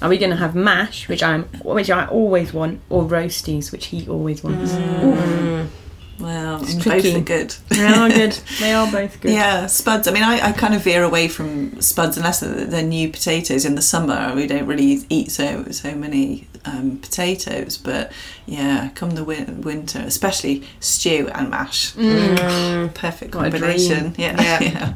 Are 0.00 0.08
we 0.08 0.18
going 0.18 0.30
to 0.30 0.36
have 0.36 0.54
mash, 0.54 1.08
which 1.08 1.22
I'm, 1.22 1.44
which 1.64 1.90
I 1.90 2.06
always 2.06 2.52
want, 2.52 2.80
or 2.88 3.02
roasties, 3.02 3.72
which 3.72 3.86
he 3.86 4.08
always 4.08 4.44
wants? 4.44 4.72
Mm. 4.72 5.68
Well, 6.18 6.60
both 6.60 6.86
are 6.86 7.20
good. 7.20 7.54
They 7.68 7.84
are 7.84 8.08
good. 8.08 8.38
They 8.60 8.72
are 8.72 8.90
both 8.90 9.20
good. 9.20 9.32
Yeah, 9.32 9.66
spuds. 9.66 10.06
I 10.06 10.12
mean, 10.12 10.22
I, 10.22 10.48
I 10.48 10.52
kind 10.52 10.74
of 10.74 10.82
veer 10.82 11.02
away 11.02 11.28
from 11.28 11.80
spuds 11.80 12.16
unless 12.16 12.40
they're 12.40 12.82
new 12.82 13.08
potatoes. 13.08 13.64
In 13.64 13.74
the 13.74 13.82
summer, 13.82 14.32
we 14.34 14.46
don't 14.46 14.66
really 14.66 15.04
eat 15.08 15.32
so 15.32 15.64
so 15.70 15.94
many 15.94 16.46
um, 16.64 16.98
potatoes. 16.98 17.78
But 17.78 18.12
yeah, 18.46 18.90
come 18.94 19.10
the 19.10 19.24
win- 19.24 19.62
winter, 19.62 19.98
especially 20.00 20.62
stew 20.80 21.28
and 21.34 21.50
mash, 21.50 21.94
mm. 21.94 22.94
perfect 22.94 23.32
combination. 23.32 24.14
Yeah, 24.16 24.40
yeah, 24.40 24.60
yeah. 24.62 24.94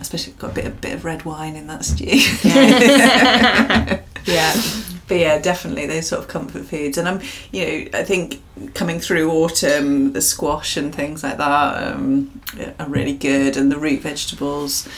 Especially 0.00 0.32
got 0.34 0.50
a 0.50 0.54
bit 0.54 0.66
a 0.66 0.70
bit 0.70 0.94
of 0.94 1.04
red 1.04 1.24
wine 1.24 1.56
in 1.56 1.66
that 1.68 1.84
stew. 1.84 2.04
yeah. 2.48 4.02
yeah 4.24 4.54
but 5.08 5.16
yeah, 5.18 5.38
definitely 5.38 5.86
those 5.86 6.06
sort 6.06 6.20
of 6.20 6.28
comfort 6.28 6.66
foods. 6.66 6.98
And 6.98 7.08
I'm, 7.08 7.20
you 7.50 7.64
know, 7.64 7.98
I 7.98 8.04
think 8.04 8.40
coming 8.74 9.00
through 9.00 9.30
autumn, 9.30 10.12
the 10.12 10.22
squash 10.22 10.76
and 10.76 10.94
things 10.94 11.22
like 11.22 11.38
that 11.38 11.92
um, 11.92 12.40
are 12.78 12.88
really 12.88 13.14
good, 13.14 13.56
and 13.56 13.70
the 13.70 13.78
root 13.78 14.00
vegetables. 14.00 14.88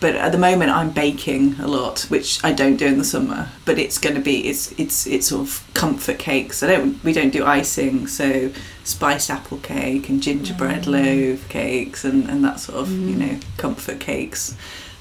But 0.00 0.14
at 0.14 0.30
the 0.30 0.38
moment, 0.38 0.70
I'm 0.70 0.90
baking 0.90 1.56
a 1.58 1.66
lot, 1.66 2.02
which 2.02 2.42
I 2.44 2.52
don't 2.52 2.76
do 2.76 2.86
in 2.86 2.98
the 2.98 3.04
summer. 3.04 3.48
But 3.64 3.78
it's 3.78 3.98
going 3.98 4.14
to 4.14 4.20
be 4.20 4.46
it's 4.48 4.72
it's 4.78 5.06
it's 5.06 5.28
sort 5.28 5.46
of 5.46 5.68
comfort 5.74 6.18
cakes. 6.18 6.62
I 6.62 6.68
don't 6.68 7.02
we 7.02 7.12
don't 7.12 7.30
do 7.30 7.44
icing, 7.44 8.06
so 8.06 8.50
spiced 8.84 9.28
apple 9.30 9.58
cake 9.58 10.08
and 10.08 10.22
gingerbread 10.22 10.84
mm. 10.84 10.92
loaf 10.92 11.48
cakes 11.48 12.04
and 12.04 12.28
and 12.30 12.42
that 12.42 12.58
sort 12.58 12.78
of 12.78 12.88
mm. 12.88 13.10
you 13.10 13.16
know 13.16 13.40
comfort 13.58 14.00
cakes 14.00 14.56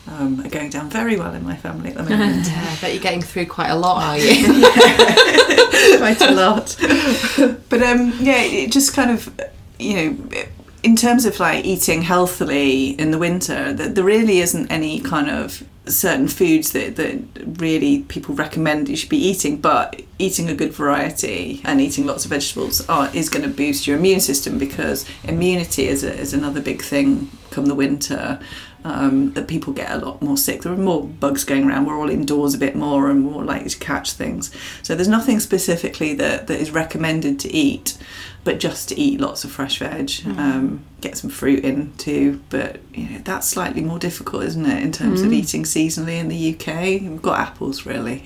um, 0.08 0.40
are 0.46 0.50
going 0.50 0.70
down 0.70 0.90
very 0.90 1.18
well 1.18 1.34
in 1.34 1.44
my 1.44 1.56
family 1.56 1.90
at 1.90 1.98
the 1.98 2.04
moment. 2.10 2.48
yeah, 2.48 2.76
I 2.78 2.82
bet 2.82 2.94
you're 2.94 3.04
getting 3.04 3.22
through 3.22 3.48
quite 3.48 3.70
a 3.70 3.76
lot, 3.76 4.04
are 4.04 4.18
you? 4.18 4.44
quite 5.98 6.22
a 6.22 6.32
lot. 6.32 6.76
But 7.70 7.82
um, 7.82 8.14
yeah, 8.20 8.42
it 8.42 8.72
just 8.72 8.94
kind 8.94 9.12
of, 9.12 9.30
you 9.80 9.96
know, 9.96 10.42
in 10.84 10.96
terms 10.96 11.26
of 11.26 11.40
like 11.40 11.66
eating 11.66 12.04
healthily 12.04 12.90
in 12.92 13.12
the 13.12 13.18
winter, 13.18 13.74
that 13.74 13.96
there 13.96 14.04
really 14.04 14.40
isn't 14.40 14.72
any 14.72 15.00
kind 15.00 15.30
of 15.30 15.64
certain 15.86 16.28
foods 16.28 16.72
that, 16.74 16.96
that 16.98 17.60
really 17.60 18.02
people 18.04 18.36
recommend 18.36 18.90
you 18.90 18.96
should 18.96 19.10
be 19.10 19.18
eating, 19.18 19.60
but 19.60 20.02
eating 20.20 20.50
a 20.50 20.56
good 20.56 20.74
variety 20.74 21.62
and 21.64 21.80
eating 21.80 22.06
lots 22.06 22.26
of 22.26 22.32
vegetables 22.32 22.88
are, 22.90 23.10
is 23.16 23.30
going 23.30 23.44
to 23.44 23.50
boost 23.50 23.88
your 23.88 23.98
immune 23.98 24.20
system 24.20 24.58
because 24.58 25.06
immunity 25.24 25.88
is, 25.88 26.04
a, 26.04 26.14
is 26.14 26.34
another 26.34 26.62
big 26.62 26.82
thing 26.82 27.30
come 27.52 27.68
the 27.68 27.76
winter 27.76 28.40
um, 28.88 29.34
that 29.34 29.48
people 29.48 29.74
get 29.74 29.92
a 29.92 29.98
lot 29.98 30.22
more 30.22 30.38
sick. 30.38 30.62
There 30.62 30.72
are 30.72 30.78
more 30.78 31.04
bugs 31.04 31.44
going 31.44 31.68
around. 31.68 31.86
We're 31.86 32.00
all 32.00 32.10
indoors 32.10 32.54
a 32.54 32.58
bit 32.58 32.76
more 32.76 33.10
and 33.10 33.22
more 33.22 33.44
likely 33.44 33.70
to 33.70 33.80
catch 33.80 34.14
things. 34.14 34.52
So 34.84 34.96
there's 34.96 35.08
nothing 35.08 35.40
specifically 35.40 36.14
that, 36.16 36.48
that 36.48 36.60
is 36.60 36.72
recommended 36.72 37.40
to 37.42 37.54
eat, 37.54 37.98
but 38.44 38.60
just 38.60 38.90
to 38.90 39.00
eat 39.00 39.20
lots 39.20 39.44
of 39.44 39.52
fresh 39.52 39.80
veg. 39.80 40.08
Mm. 40.08 40.38
Um, 40.38 40.86
get 41.02 41.18
some 41.18 41.30
fruit 41.30 41.64
in 41.64 41.94
too, 41.98 42.42
but 42.50 42.80
you 42.94 43.10
know 43.10 43.20
that's 43.20 43.48
slightly 43.48 43.82
more 43.82 44.00
difficult, 44.00 44.44
isn't 44.44 44.66
it, 44.66 44.82
in 44.82 44.92
terms 44.92 45.22
mm. 45.22 45.26
of 45.26 45.34
eating 45.34 45.64
seasonally 45.64 46.20
in 46.20 46.28
the 46.28 46.54
UK? 46.54 47.02
We've 47.02 47.22
got 47.22 47.40
apples 47.40 47.86
really. 47.86 48.24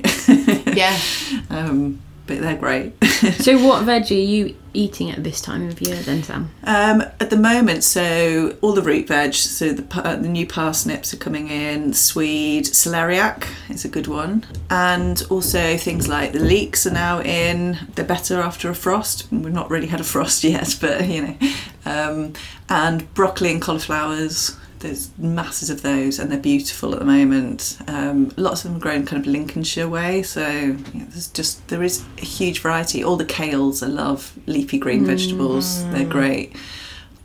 yeah. 0.73 0.97
Um, 1.49 2.01
but 2.31 2.41
they're 2.41 2.57
great. 2.57 2.93
So, 3.21 3.55
what 3.63 3.83
veg 3.83 4.11
are 4.11 4.15
you 4.15 4.55
eating 4.73 5.11
at 5.11 5.23
this 5.23 5.41
time 5.41 5.67
of 5.67 5.79
year 5.79 5.95
then, 5.97 6.23
Sam? 6.23 6.49
Um, 6.63 7.03
at 7.19 7.29
the 7.29 7.37
moment, 7.37 7.83
so 7.83 8.57
all 8.61 8.73
the 8.73 8.81
root 8.81 9.07
veg, 9.07 9.35
so 9.35 9.73
the, 9.73 9.83
pa- 9.83 10.15
the 10.15 10.27
new 10.27 10.47
parsnips 10.47 11.13
are 11.13 11.17
coming 11.17 11.49
in, 11.49 11.93
swede, 11.93 12.65
celeriac 12.65 13.47
is 13.69 13.85
a 13.85 13.89
good 13.89 14.07
one, 14.07 14.43
and 14.71 15.21
also 15.29 15.77
things 15.77 16.07
like 16.07 16.31
the 16.31 16.39
leeks 16.39 16.87
are 16.87 16.91
now 16.91 17.21
in. 17.21 17.77
They're 17.93 18.03
better 18.05 18.41
after 18.41 18.71
a 18.71 18.75
frost. 18.75 19.27
We've 19.31 19.53
not 19.53 19.69
really 19.69 19.87
had 19.87 19.99
a 19.99 20.03
frost 20.03 20.43
yet, 20.55 20.75
but 20.81 21.07
you 21.07 21.21
know, 21.21 21.37
um, 21.85 22.33
and 22.69 23.13
broccoli 23.13 23.51
and 23.51 23.61
cauliflowers. 23.61 24.57
There's 24.81 25.11
masses 25.17 25.69
of 25.69 25.81
those, 25.83 26.19
and 26.19 26.31
they're 26.31 26.39
beautiful 26.39 26.93
at 26.93 26.99
the 26.99 27.05
moment. 27.05 27.77
Um, 27.87 28.31
lots 28.35 28.65
of 28.65 28.71
them 28.71 28.77
are 28.77 28.81
grown 28.81 29.05
kind 29.05 29.21
of 29.21 29.31
Lincolnshire 29.31 29.87
way, 29.87 30.23
so 30.23 30.47
you 30.47 30.73
know, 30.73 31.05
there's 31.09 31.27
just 31.27 31.67
there 31.67 31.83
is 31.83 32.03
a 32.17 32.25
huge 32.25 32.59
variety. 32.59 33.03
All 33.03 33.15
the 33.15 33.25
kales, 33.25 33.83
I 33.83 33.87
love 33.87 34.37
leafy 34.47 34.79
green 34.79 35.05
vegetables. 35.05 35.83
They're 35.91 36.05
great. 36.05 36.55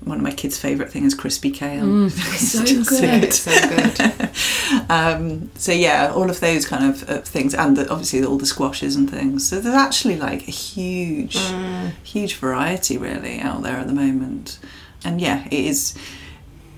One 0.05 0.19
of 0.19 0.23
my 0.23 0.31
kids' 0.31 0.57
favourite 0.57 0.93
thing 0.93 1.05
is 1.05 1.15
crispy 1.15 1.51
kale. 1.51 2.05
It's 2.07 2.53
so 2.53 2.65
just 2.65 2.91
good. 2.91 3.33
So 3.33 3.51
good. 3.51 4.31
um, 4.91 5.51
so 5.57 5.73
yeah, 5.73 6.13
all 6.15 6.31
of 6.31 6.39
those 6.41 6.67
kind 6.67 6.85
of 6.93 7.09
uh, 7.11 7.23
things, 7.23 7.55
and 7.55 7.77
the, 7.77 7.91
obviously 7.91 8.23
all 8.25 8.39
the 8.39 8.47
squashes 8.47 8.95
and 8.95 9.11
things. 9.11 9.49
So 9.49 9.61
there's 9.61 9.75
actually 9.75 10.17
like 10.17 10.47
a 10.47 10.53
huge, 10.53 11.39
huge 12.05 12.37
variety 12.37 12.99
really 12.99 13.41
out 13.41 13.63
there 13.63 13.77
at 13.79 13.87
the 13.87 13.95
moment. 13.95 14.59
And 15.05 15.21
yeah, 15.21 15.47
it 15.47 15.65
is. 15.65 15.97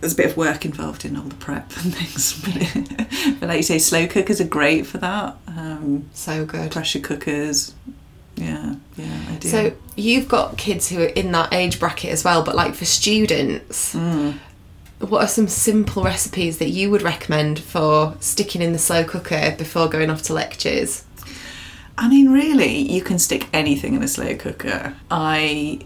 There's 0.01 0.13
a 0.13 0.17
bit 0.17 0.27
of 0.27 0.37
work 0.37 0.65
involved 0.65 1.05
in 1.05 1.17
all 1.17 1.25
the 1.25 1.35
prep 1.37 1.73
and 1.79 1.95
things, 1.95 2.41
but, 2.43 3.41
but 3.41 3.49
like 3.49 3.57
you 3.59 3.63
say, 3.63 3.79
slow 3.79 4.07
cookers 4.07 4.41
are 4.41 4.45
great 4.47 4.87
for 4.87 4.99
that. 4.99 5.37
Um, 5.49 6.09
So 6.13 6.45
good. 6.45 6.71
pressure 6.71 7.01
cookers, 7.01 7.75
yeah, 8.37 8.77
yeah, 8.97 9.21
I 9.29 9.35
do. 9.37 9.49
So 9.49 9.73
you've 9.97 10.29
got 10.29 10.57
kids 10.57 10.89
who 10.89 11.03
are 11.03 11.07
in 11.07 11.33
that 11.33 11.53
age 11.53 11.81
bracket 11.81 12.11
as 12.13 12.23
well, 12.23 12.45
but 12.45 12.55
like 12.55 12.75
for 12.77 12.85
students, 12.85 13.95
Mm. 13.95 14.35
what 15.01 15.23
are 15.25 15.29
some 15.29 15.49
simple 15.49 16.05
recipes 16.05 16.59
that 16.59 16.69
you 16.71 16.91
would 16.91 17.03
recommend 17.03 17.59
for 17.59 18.15
sticking 18.21 18.63
in 18.63 18.73
the 18.73 18.79
slow 18.79 19.03
cooker 19.03 19.55
before 19.59 19.89
going 19.89 20.11
off 20.11 20.23
to 20.23 20.33
lectures? 20.33 21.05
I 22.01 22.09
mean, 22.09 22.31
really, 22.31 22.77
you 22.93 23.03
can 23.03 23.19
stick 23.19 23.49
anything 23.53 23.95
in 23.95 24.03
a 24.05 24.09
slow 24.09 24.37
cooker. 24.37 24.95
I. 25.11 25.81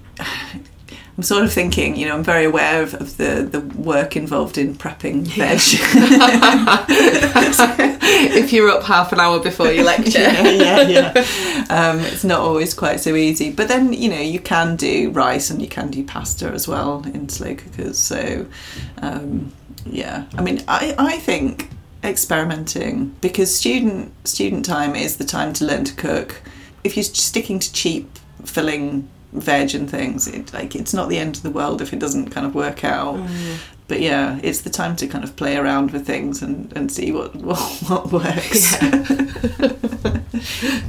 I'm 1.17 1.23
sort 1.23 1.45
of 1.45 1.53
thinking, 1.53 1.97
you 1.97 2.09
know, 2.09 2.15
I'm 2.15 2.25
very 2.25 2.47
aware 2.47 2.83
of, 2.83 2.95
of 2.95 3.19
the, 3.19 3.47
the 3.51 3.61
work 3.61 4.17
involved 4.17 4.57
in 4.57 4.75
prepping 4.75 5.27
veg. 5.27 5.61
if 8.35 8.53
you're 8.53 8.71
up 8.71 8.85
half 8.85 9.13
an 9.13 9.21
hour 9.21 9.39
before 9.39 9.71
your 9.71 9.85
lecture. 9.85 10.21
yeah, 10.21 10.83
yeah. 10.83 11.13
Um, 11.71 12.01
it's 12.01 12.25
not 12.25 12.41
always 12.41 12.75
quite 12.75 13.01
so 13.01 13.15
easy. 13.15 13.51
But 13.51 13.69
then, 13.69 13.93
you 13.93 14.09
know, 14.09 14.21
you 14.21 14.41
can 14.41 14.77
do 14.77 15.11
rice 15.11 15.51
and 15.51 15.63
you 15.63 15.69
can 15.69 15.91
do 15.91 16.05
pasta 16.05 16.49
as 16.49 16.67
well 16.67 17.03
in 17.07 17.29
slow 17.29 17.55
cookers. 17.55 17.99
So, 17.99 18.47
um, 18.99 19.53
yeah. 19.87 20.25
I 20.37 20.43
mean, 20.43 20.63
I, 20.69 20.95
I 20.99 21.19
think 21.19 21.71
experimenting 22.05 23.15
because 23.21 23.55
student 23.55 24.13
student 24.27 24.65
time 24.65 24.97
is 24.97 25.17
the 25.17 25.25
time 25.25 25.53
to 25.55 25.65
learn 25.65 25.85
to 25.85 25.95
cook. 25.95 26.43
If 26.85 26.97
you're 26.97 27.05
sticking 27.05 27.59
to 27.59 27.73
cheap 27.73 28.19
filling 28.45 29.09
veg 29.33 29.75
and 29.75 29.91
things, 29.91 30.29
it, 30.29 30.53
like 30.53 30.75
it's 30.77 30.95
not 30.95 31.09
the 31.09 31.19
end 31.19 31.37
of 31.37 31.43
the 31.43 31.51
world 31.51 31.81
if 31.81 31.93
it 31.93 31.99
doesn't 31.99 32.31
kind 32.31 32.47
of 32.47 32.55
work 32.55 32.85
out. 32.85 33.21
But 33.89 34.01
yeah, 34.01 34.39
it's 34.43 34.63
the 34.63 34.71
time 34.71 34.97
to 34.97 35.07
kind 35.07 35.23
of 35.23 35.37
play 35.37 35.57
around 35.57 35.91
with 35.91 36.07
things 36.07 36.41
and, 36.41 36.73
and 36.75 36.91
see 36.91 37.13
what 37.13 37.35
what, 37.49 37.61
what 37.83 38.13
works. 38.13 38.77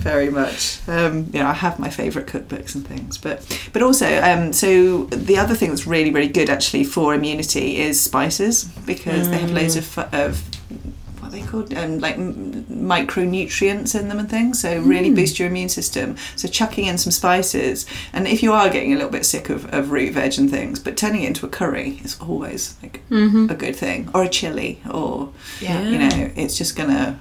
Very 0.04 0.30
much. 0.30 0.80
Um, 0.88 1.30
yeah, 1.34 1.50
I 1.50 1.54
have 1.54 1.80
my 1.80 1.90
favourite 1.90 2.28
cookbooks 2.28 2.76
and 2.76 2.88
things, 2.88 3.18
but 3.18 3.46
but 3.74 3.82
also, 3.82 4.22
um, 4.22 4.54
so 4.54 5.06
the 5.06 5.38
other 5.38 5.56
thing 5.56 5.70
that's 5.70 5.88
really 5.88 6.12
really 6.12 6.30
good 6.30 6.50
actually 6.50 6.84
for 6.84 7.14
immunity 7.14 7.78
is 7.78 8.02
spices 8.02 8.66
because 8.86 9.30
they 9.30 9.40
have 9.40 9.52
loads 9.52 9.76
of 9.76 9.98
of 10.14 10.14
are 10.14 10.93
they 11.34 11.42
called 11.42 11.74
um, 11.74 12.00
like 12.00 12.16
m- 12.16 12.64
micronutrients 12.70 14.00
in 14.00 14.08
them 14.08 14.20
and 14.20 14.30
things 14.30 14.62
so 14.62 14.80
really 14.82 15.12
boost 15.14 15.40
your 15.40 15.48
immune 15.50 15.70
system 15.70 16.16
so 16.36 16.48
chucking 16.48 16.86
in 16.86 16.98
some 16.98 17.12
spices 17.12 17.86
and 18.14 18.28
if 18.28 18.42
you 18.44 18.52
are 18.54 18.70
getting 18.70 18.92
a 18.94 18.96
little 18.96 19.12
bit 19.12 19.26
sick 19.26 19.50
of, 19.50 19.66
of 19.74 19.92
root 19.92 20.14
veg 20.14 20.38
and 20.38 20.50
things 20.50 20.80
but 20.80 20.96
turning 20.98 21.24
it 21.24 21.28
into 21.28 21.46
a 21.46 21.50
curry 21.50 22.00
is 22.04 22.20
always 22.22 22.76
like 22.82 23.02
a 23.12 23.56
good 23.56 23.76
thing 23.76 24.10
or 24.14 24.24
a 24.24 24.30
chili 24.30 24.82
or 24.92 25.32
Yeah. 25.62 25.82
you 25.90 25.98
know 25.98 26.32
it's 26.36 26.58
just 26.58 26.76
gonna 26.76 27.20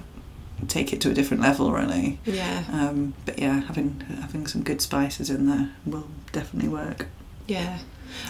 take 0.67 0.93
it 0.93 1.01
to 1.01 1.09
a 1.11 1.13
different 1.13 1.43
level 1.43 1.71
really 1.73 2.19
Yeah. 2.25 2.63
um, 2.71 3.13
but 3.25 3.37
yeah 3.39 3.61
having 3.61 3.99
having 4.21 4.47
some 4.47 4.63
good 4.63 4.81
spices 4.81 5.29
in 5.29 5.47
there 5.47 5.69
will 5.85 6.07
definitely 6.31 6.69
work 6.69 7.07
Yeah. 7.47 7.79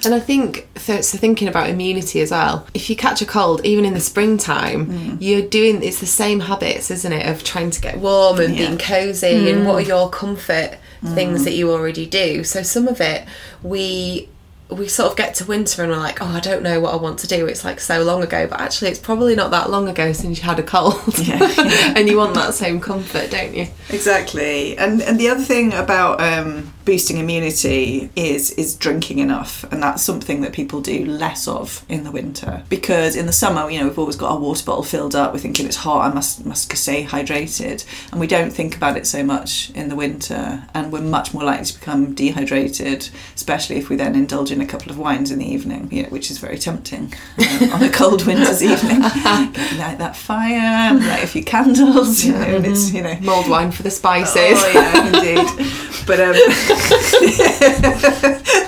And 0.06 0.14
I 0.14 0.20
think, 0.20 0.68
th- 0.76 1.04
so 1.04 1.18
thinking 1.18 1.48
about 1.48 1.70
immunity 1.70 2.22
as 2.22 2.32
well, 2.32 2.68
if 2.74 2.90
you 2.90 2.96
catch 2.96 3.22
a 3.22 3.26
cold, 3.26 3.66
even 3.66 3.86
in 3.86 3.94
the 3.94 4.00
springtime, 4.02 4.88
mm. 4.88 5.18
you're 5.22 5.42
doing, 5.48 5.82
it's 5.84 6.00
the 6.00 6.06
same 6.06 6.42
habits, 6.42 6.92
isn't 6.92 7.12
it, 7.14 7.26
of 7.26 7.44
trying 7.44 7.72
to 7.72 7.82
get 7.82 7.98
warm 8.00 8.40
and 8.40 8.56
Yeah. 8.56 8.68
being 8.68 8.78
cosy 8.78 9.50
and 9.50 9.62
mm. 9.62 9.66
what 9.66 9.76
are 9.76 9.88
your 9.88 10.10
comfort 10.10 10.78
things 11.16 11.42
mm. 11.42 11.44
that 11.46 11.54
you 11.54 11.72
already 11.72 12.06
do. 12.06 12.44
So 12.44 12.64
some 12.64 12.88
of 12.88 13.02
it, 13.02 13.26
we. 13.62 14.30
We 14.70 14.88
sort 14.88 15.12
of 15.12 15.18
get 15.18 15.36
to 15.36 15.46
winter 15.46 15.84
and 15.84 15.92
we're 15.92 16.00
like, 16.00 16.20
oh, 16.20 16.26
I 16.26 16.40
don't 16.40 16.64
know 16.64 16.80
what 16.80 16.94
I 16.94 16.98
want 16.98 17.20
to 17.20 17.28
do. 17.28 17.46
It's 17.46 17.64
like 17.64 17.80
so 17.80 18.02
long 18.02 18.24
ago, 18.24 18.48
but 18.48 18.60
actually, 18.60 18.90
it's 18.90 18.98
probably 19.00 19.36
not 19.36 19.52
that 19.52 19.70
long 19.70 19.88
ago 19.88 20.14
since 20.14 20.40
you 20.40 20.44
had 20.46 20.58
a 20.58 20.64
cold. 20.64 20.96
Yeah. 21.20 21.38
and 21.96 22.10
you 22.10 22.18
want 22.18 22.34
that 22.34 22.56
same 22.56 22.80
comfort, 22.80 23.30
don't 23.30 23.54
you? 23.54 23.68
Exactly, 23.90 24.76
and 24.78 25.00
and 25.04 25.20
the 25.20 25.30
other 25.30 25.44
thing 25.44 25.74
about 25.74 26.20
um, 26.22 26.74
boosting 26.86 27.18
immunity 27.18 28.10
is 28.16 28.52
is 28.52 28.76
drinking 28.76 29.20
enough, 29.20 29.64
and 29.72 29.82
that's 29.82 30.04
something 30.04 30.42
that 30.42 30.54
people 30.54 30.82
do 30.82 31.06
less 31.06 31.48
of 31.48 31.86
in 31.90 32.04
the 32.04 32.12
winter. 32.12 32.64
Because 32.70 33.16
in 33.16 33.26
the 33.26 33.34
summer, 33.34 33.70
you 33.70 33.80
know, 33.80 33.88
we've 33.88 34.00
always 34.00 34.16
got 34.16 34.32
our 34.32 34.40
water 34.40 34.66
bottle 34.66 34.84
filled 34.84 35.16
up. 35.16 35.34
We're 35.34 35.40
thinking 35.40 35.66
it's 35.66 35.78
hot. 35.78 36.10
I 36.10 36.14
must 36.14 36.46
must 36.46 36.76
stay 36.76 37.04
hydrated, 37.04 37.86
and 38.12 38.20
we 38.20 38.28
don't 38.28 38.52
think 38.52 38.76
about 38.76 38.98
it 38.98 39.08
so 39.08 39.24
much 39.24 39.72
in 39.72 39.90
the 39.90 39.96
winter. 39.96 40.64
And 40.74 40.92
we're 40.92 41.02
much 41.02 41.34
more 41.34 41.44
likely 41.44 41.66
to 41.66 41.80
become 41.80 42.14
dehydrated, 42.14 43.10
especially 43.36 43.78
if 43.78 43.90
we 43.90 43.96
then 43.96 44.16
indulge 44.16 44.52
in 44.52 44.62
a 44.62 44.66
couple 44.66 44.92
of 44.92 44.98
wines 44.98 45.32
in 45.32 45.40
the 45.40 45.46
evening, 45.46 45.90
you 45.92 46.04
know, 46.04 46.10
which 46.10 46.30
is 46.32 46.38
very 46.38 46.58
tempting 46.58 47.14
uh, 47.40 47.70
on 47.74 47.84
a 47.84 47.90
cold 47.90 48.26
winter's 48.28 48.64
evening. 48.64 49.02
Light 49.02 49.96
that 50.00 50.16
fire, 50.16 50.94
light 50.94 51.24
a 51.24 51.28
few 51.28 51.44
candles, 51.44 52.24
you 52.24 52.34
know, 52.34 52.42
and 52.42 52.66
it's 52.66 52.94
you 52.94 53.02
know 53.02 53.16
Mulled 53.22 53.50
wine 53.50 53.72
for 53.72 53.84
the 53.84 53.92
spices. 53.92 54.36
Oh 54.36 54.72
yeah, 54.74 55.08
indeed. 55.08 55.78
But 56.06 56.20
um, 56.20 56.34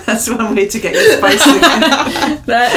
that's 0.05 0.29
one 0.29 0.55
way 0.55 0.67
to 0.67 0.79
get 0.79 0.93
your 0.93 1.17
spices. 1.17 1.55
in. 1.55 1.61
That, 2.45 2.71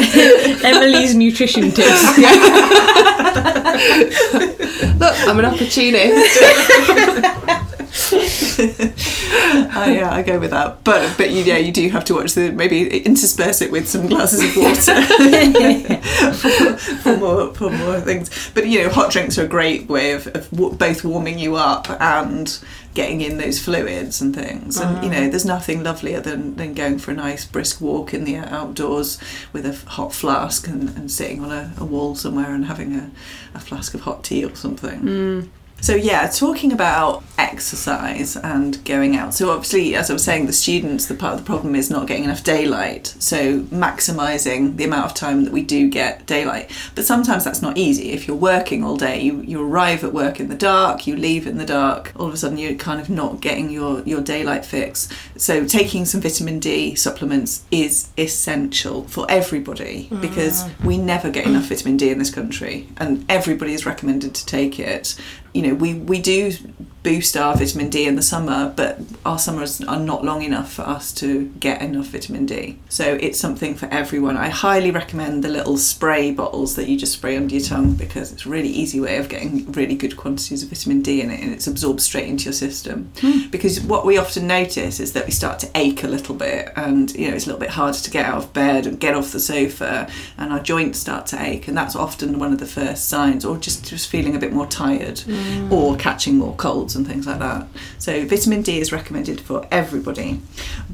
Emily's 0.65 1.15
nutrition 1.15 1.71
tips. 1.71 2.19
Look, 4.99 5.15
I'm 5.29 5.39
an 5.39 5.45
opportunist. 5.45 6.39
I, 9.71 9.93
yeah, 9.99 10.11
I 10.13 10.23
go 10.23 10.39
with 10.39 10.51
that. 10.51 10.83
But 10.85 11.17
but 11.17 11.31
you, 11.31 11.43
yeah, 11.43 11.59
you 11.59 11.73
do 11.73 11.89
have 11.91 12.05
to 12.07 12.15
watch 12.15 12.35
the 12.35 12.51
maybe 12.53 12.89
intersperse 13.05 13.61
it 13.61 13.71
with 13.71 13.89
some 13.89 14.07
glasses 14.07 14.41
of 14.43 14.57
water 14.57 15.03
for, 16.33 16.77
for 16.79 17.17
more 17.17 17.55
for 17.55 17.71
more 17.71 18.01
things. 18.01 18.31
But 18.55 18.67
you 18.67 18.83
know, 18.83 18.89
hot 18.89 19.11
drinks 19.13 19.39
are 19.39 19.45
a 19.45 19.49
great 19.49 19.89
way 19.89 20.13
of, 20.13 20.27
of 20.29 20.51
w- 20.51 20.75
both 20.75 21.05
warming 21.05 21.39
you 21.39 21.57
up 21.57 21.89
and 22.01 22.59
getting 22.99 23.21
in 23.21 23.39
those 23.39 23.61
fluids 23.61 24.21
and 24.21 24.35
things. 24.35 24.77
And 24.77 25.05
you 25.05 25.09
know, 25.09 25.21
mm. 25.21 25.31
there's 25.31 25.45
nothing 25.45 25.85
lovelier 25.85 26.19
than, 26.19 26.57
than 26.57 26.75
going 26.75 26.99
for 26.99 27.13
a 27.13 27.15
nice 27.15 27.45
brisk 27.45 27.81
walk 27.81 28.13
in 28.13 28.25
the 28.25 28.35
outdoors 28.35 29.21
with 29.53 29.65
a 29.65 29.91
hot 29.91 30.13
flask 30.13 30.67
and, 30.67 30.89
and 30.97 31.09
sitting 31.09 31.45
on 31.45 31.53
a, 31.53 31.73
a 31.79 31.85
wall 31.85 32.17
somewhere 32.17 32.53
and 32.53 32.65
having 32.65 32.97
a, 32.97 33.09
a 33.55 33.61
flask 33.61 33.95
of 33.95 34.01
hot 34.01 34.25
tea 34.25 34.45
or 34.45 34.53
something. 34.57 35.01
Mm. 35.03 35.49
So 35.81 35.95
yeah, 35.95 36.27
talking 36.27 36.73
about 36.73 37.23
exercise 37.39 38.37
and 38.37 38.85
going 38.85 39.17
out. 39.17 39.33
So 39.33 39.51
obviously, 39.51 39.95
as 39.95 40.11
I 40.11 40.13
was 40.13 40.25
saying, 40.25 40.47
the 40.47 40.53
students, 40.53 41.07
the 41.07 41.15
part 41.15 41.35
of 41.35 41.41
the 41.41 41.47
problem 41.47 41.75
is 41.75 41.89
not 41.89 42.09
getting 42.09 42.25
enough 42.25 42.43
daylight. 42.43 43.15
So 43.21 43.61
maximising 43.61 44.77
the 44.77 44.85
amount 44.85 45.07
of 45.07 45.15
time 45.15 45.45
that 45.45 45.53
we 45.53 45.63
do 45.63 45.89
get 45.89 46.27
daylight. 46.27 46.71
But 46.95 47.07
sometimes 47.07 47.45
that's 47.45 47.63
not 47.63 47.79
easy. 47.79 48.11
If 48.11 48.27
you're 48.27 48.37
working 48.37 48.83
all 48.83 48.97
day, 48.97 49.21
you, 49.21 49.41
you 49.43 49.63
arrive 49.63 50.03
at 50.03 50.13
work 50.13 50.41
in 50.41 50.49
the 50.49 50.57
dark, 50.57 51.07
you 51.07 51.17
leave 51.17 51.47
in 51.47 51.59
the 51.59 51.65
dark. 51.65 52.13
All 52.17 52.27
of 52.27 52.35
a 52.35 52.37
sudden, 52.37 52.59
you're 52.59 52.75
kind 52.75 53.01
of 53.01 53.09
not 53.09 53.41
getting 53.41 53.71
your 53.71 54.03
your 54.03 54.21
daylight 54.21 54.65
fix. 54.65 55.09
So 55.37 55.65
taking 55.65 56.05
some 56.05 56.21
vitamin 56.21 56.59
D 56.59 56.97
supplements 56.97 57.65
is 57.71 58.09
essential 58.19 59.05
for 59.05 59.27
everybody 59.29 60.09
mm. 60.11 60.21
because 60.21 60.65
we 60.85 60.99
never 60.99 61.31
get 61.31 61.47
enough 61.47 61.67
vitamin 61.67 61.97
D 61.97 62.11
in 62.11 62.19
this 62.19 62.31
country, 62.31 62.89
and 62.97 63.25
everybody 63.29 63.75
is 63.75 63.87
recommended 63.87 64.35
to 64.35 64.45
take 64.45 64.81
it 64.81 65.17
you 65.55 65.63
know 65.63 65.75
we 65.75 65.95
we 65.95 66.21
do 66.21 66.53
boost 67.09 67.39
our 67.39 67.57
vitamin 67.57 67.89
D 67.89 68.07
in 68.07 68.17
the 68.17 68.23
summer, 68.23 68.71
but 68.77 68.99
our 69.25 69.39
summers 69.39 69.81
are 69.81 69.99
not 69.99 70.27
long 70.27 70.43
enough 70.43 70.71
for 70.71 70.83
us 70.83 71.11
to 71.15 71.47
get 71.59 71.81
enough 71.81 72.09
vitamin 72.09 72.45
D. 72.45 72.79
So 72.91 73.17
it's 73.19 73.41
something 73.41 73.75
for 73.75 73.87
everyone. 73.87 74.37
I 74.37 74.51
highly 74.51 74.91
recommend 74.91 75.43
the 75.43 75.49
little 75.49 75.79
spray 75.79 76.33
bottles 76.33 76.77
that 76.77 76.87
you 76.87 76.99
just 76.99 77.15
spray 77.15 77.39
under 77.39 77.55
your 77.55 77.65
tongue 77.65 77.95
because 77.95 78.31
it's 78.31 78.45
a 78.45 78.51
really 78.51 78.69
easy 78.69 79.01
way 79.01 79.17
of 79.17 79.31
getting 79.31 79.73
really 79.73 79.95
good 79.95 80.19
quantities 80.19 80.63
of 80.63 80.69
vitamin 80.69 81.01
D 81.01 81.23
in 81.23 81.31
it 81.31 81.41
and 81.41 81.51
it's 81.51 81.67
absorbed 81.67 82.03
straight 82.03 82.29
into 82.29 82.45
your 82.45 82.53
system. 82.53 83.11
Hmm. 83.23 83.49
Because 83.49 83.81
what 83.81 84.05
we 84.05 84.19
often 84.19 84.47
notice 84.47 85.01
is 85.01 85.15
that 85.15 85.25
we 85.25 85.33
start 85.33 85.59
to 85.61 85.71
ache 85.75 86.05
a 86.05 86.09
little 86.09 86.35
bit 86.35 86.71
and 86.77 87.15
you 87.15 87.29
know 87.29 87.35
it's 87.35 87.47
a 87.47 87.49
little 87.49 87.61
bit 87.61 87.71
harder 87.71 87.97
to 87.97 88.11
get 88.11 88.27
out 88.27 88.37
of 88.37 88.53
bed 88.53 88.87
and 88.87 89.01
get 89.01 89.15
off 89.15 89.33
the 89.33 89.41
sofa 89.41 90.11
and 90.37 90.53
our 90.53 90.61
joints 90.61 90.99
start 90.99 91.25
to 91.29 91.43
ache 91.43 91.69
and 91.69 91.77
that's 91.77 91.97
often 91.97 92.39
one 92.39 92.53
of 92.53 92.59
the 92.59 92.67
first 92.67 93.09
signs 93.09 93.47
or 93.47 93.57
just 93.57 93.87
just 93.87 94.11
feeling 94.11 94.37
a 94.37 94.39
bit 94.39 94.53
more 94.53 94.67
tired 94.67 95.21
hmm. 95.21 95.73
or 95.73 95.97
catching 95.97 96.37
more 96.37 96.55
colds 96.57 96.98
and 96.99 97.07
things 97.07 97.27
like 97.27 97.39
that. 97.39 97.67
So 97.97 98.27
vitamin 98.27 98.61
D 98.61 98.79
is 98.79 98.93
recommended 98.93 99.41
for 99.41 99.67
everybody. 99.71 100.43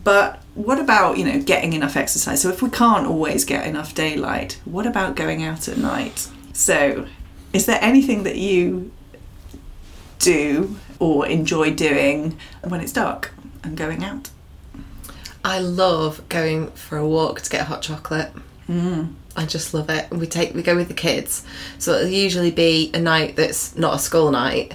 But 0.05 0.41
what 0.55 0.79
about, 0.79 1.19
you 1.19 1.25
know, 1.25 1.41
getting 1.43 1.73
enough 1.73 1.97
exercise? 1.97 2.43
So 2.43 2.51
if 2.51 2.63
we 2.63 2.71
can't 2.71 3.07
always 3.07 3.45
get 3.45 3.67
enough 3.67 3.95
daylight, 3.95 4.61
what 4.65 4.87
about 4.87 5.17
going 5.17 5.43
out 5.43 5.67
at 5.67 5.79
night? 5.79 6.29
So 6.53 7.07
is 7.53 7.67
there 7.67 7.79
anything 7.81 8.23
that 8.23 8.37
you 8.37 8.93
do 10.19 10.77
or 10.99 11.27
enjoy 11.27 11.75
doing 11.75 12.39
when 12.63 12.81
it's 12.81 12.93
dark 12.93 13.33
and 13.65 13.77
going 13.77 14.05
out? 14.05 14.31
I 15.45 15.59
love 15.59 16.27
going 16.29 16.71
for 16.71 16.97
a 16.97 17.07
walk 17.07 17.43
to 17.43 17.51
get 17.51 17.63
a 17.63 17.65
hot 17.65 17.83
chocolate. 17.83 18.33
Mm. 18.69 19.15
I 19.37 19.47
just 19.47 19.75
love 19.75 19.91
it. 19.91 20.11
We 20.11 20.27
take 20.27 20.55
we 20.55 20.63
go 20.63 20.77
with 20.77 20.89
the 20.89 20.95
kids, 20.95 21.45
so 21.79 21.93
it'll 21.95 22.09
usually 22.09 22.51
be 22.51 22.91
a 22.95 23.01
night 23.01 23.37
that's 23.37 23.77
not 23.77 23.95
a 23.95 23.99
school 23.99 24.31
night, 24.31 24.75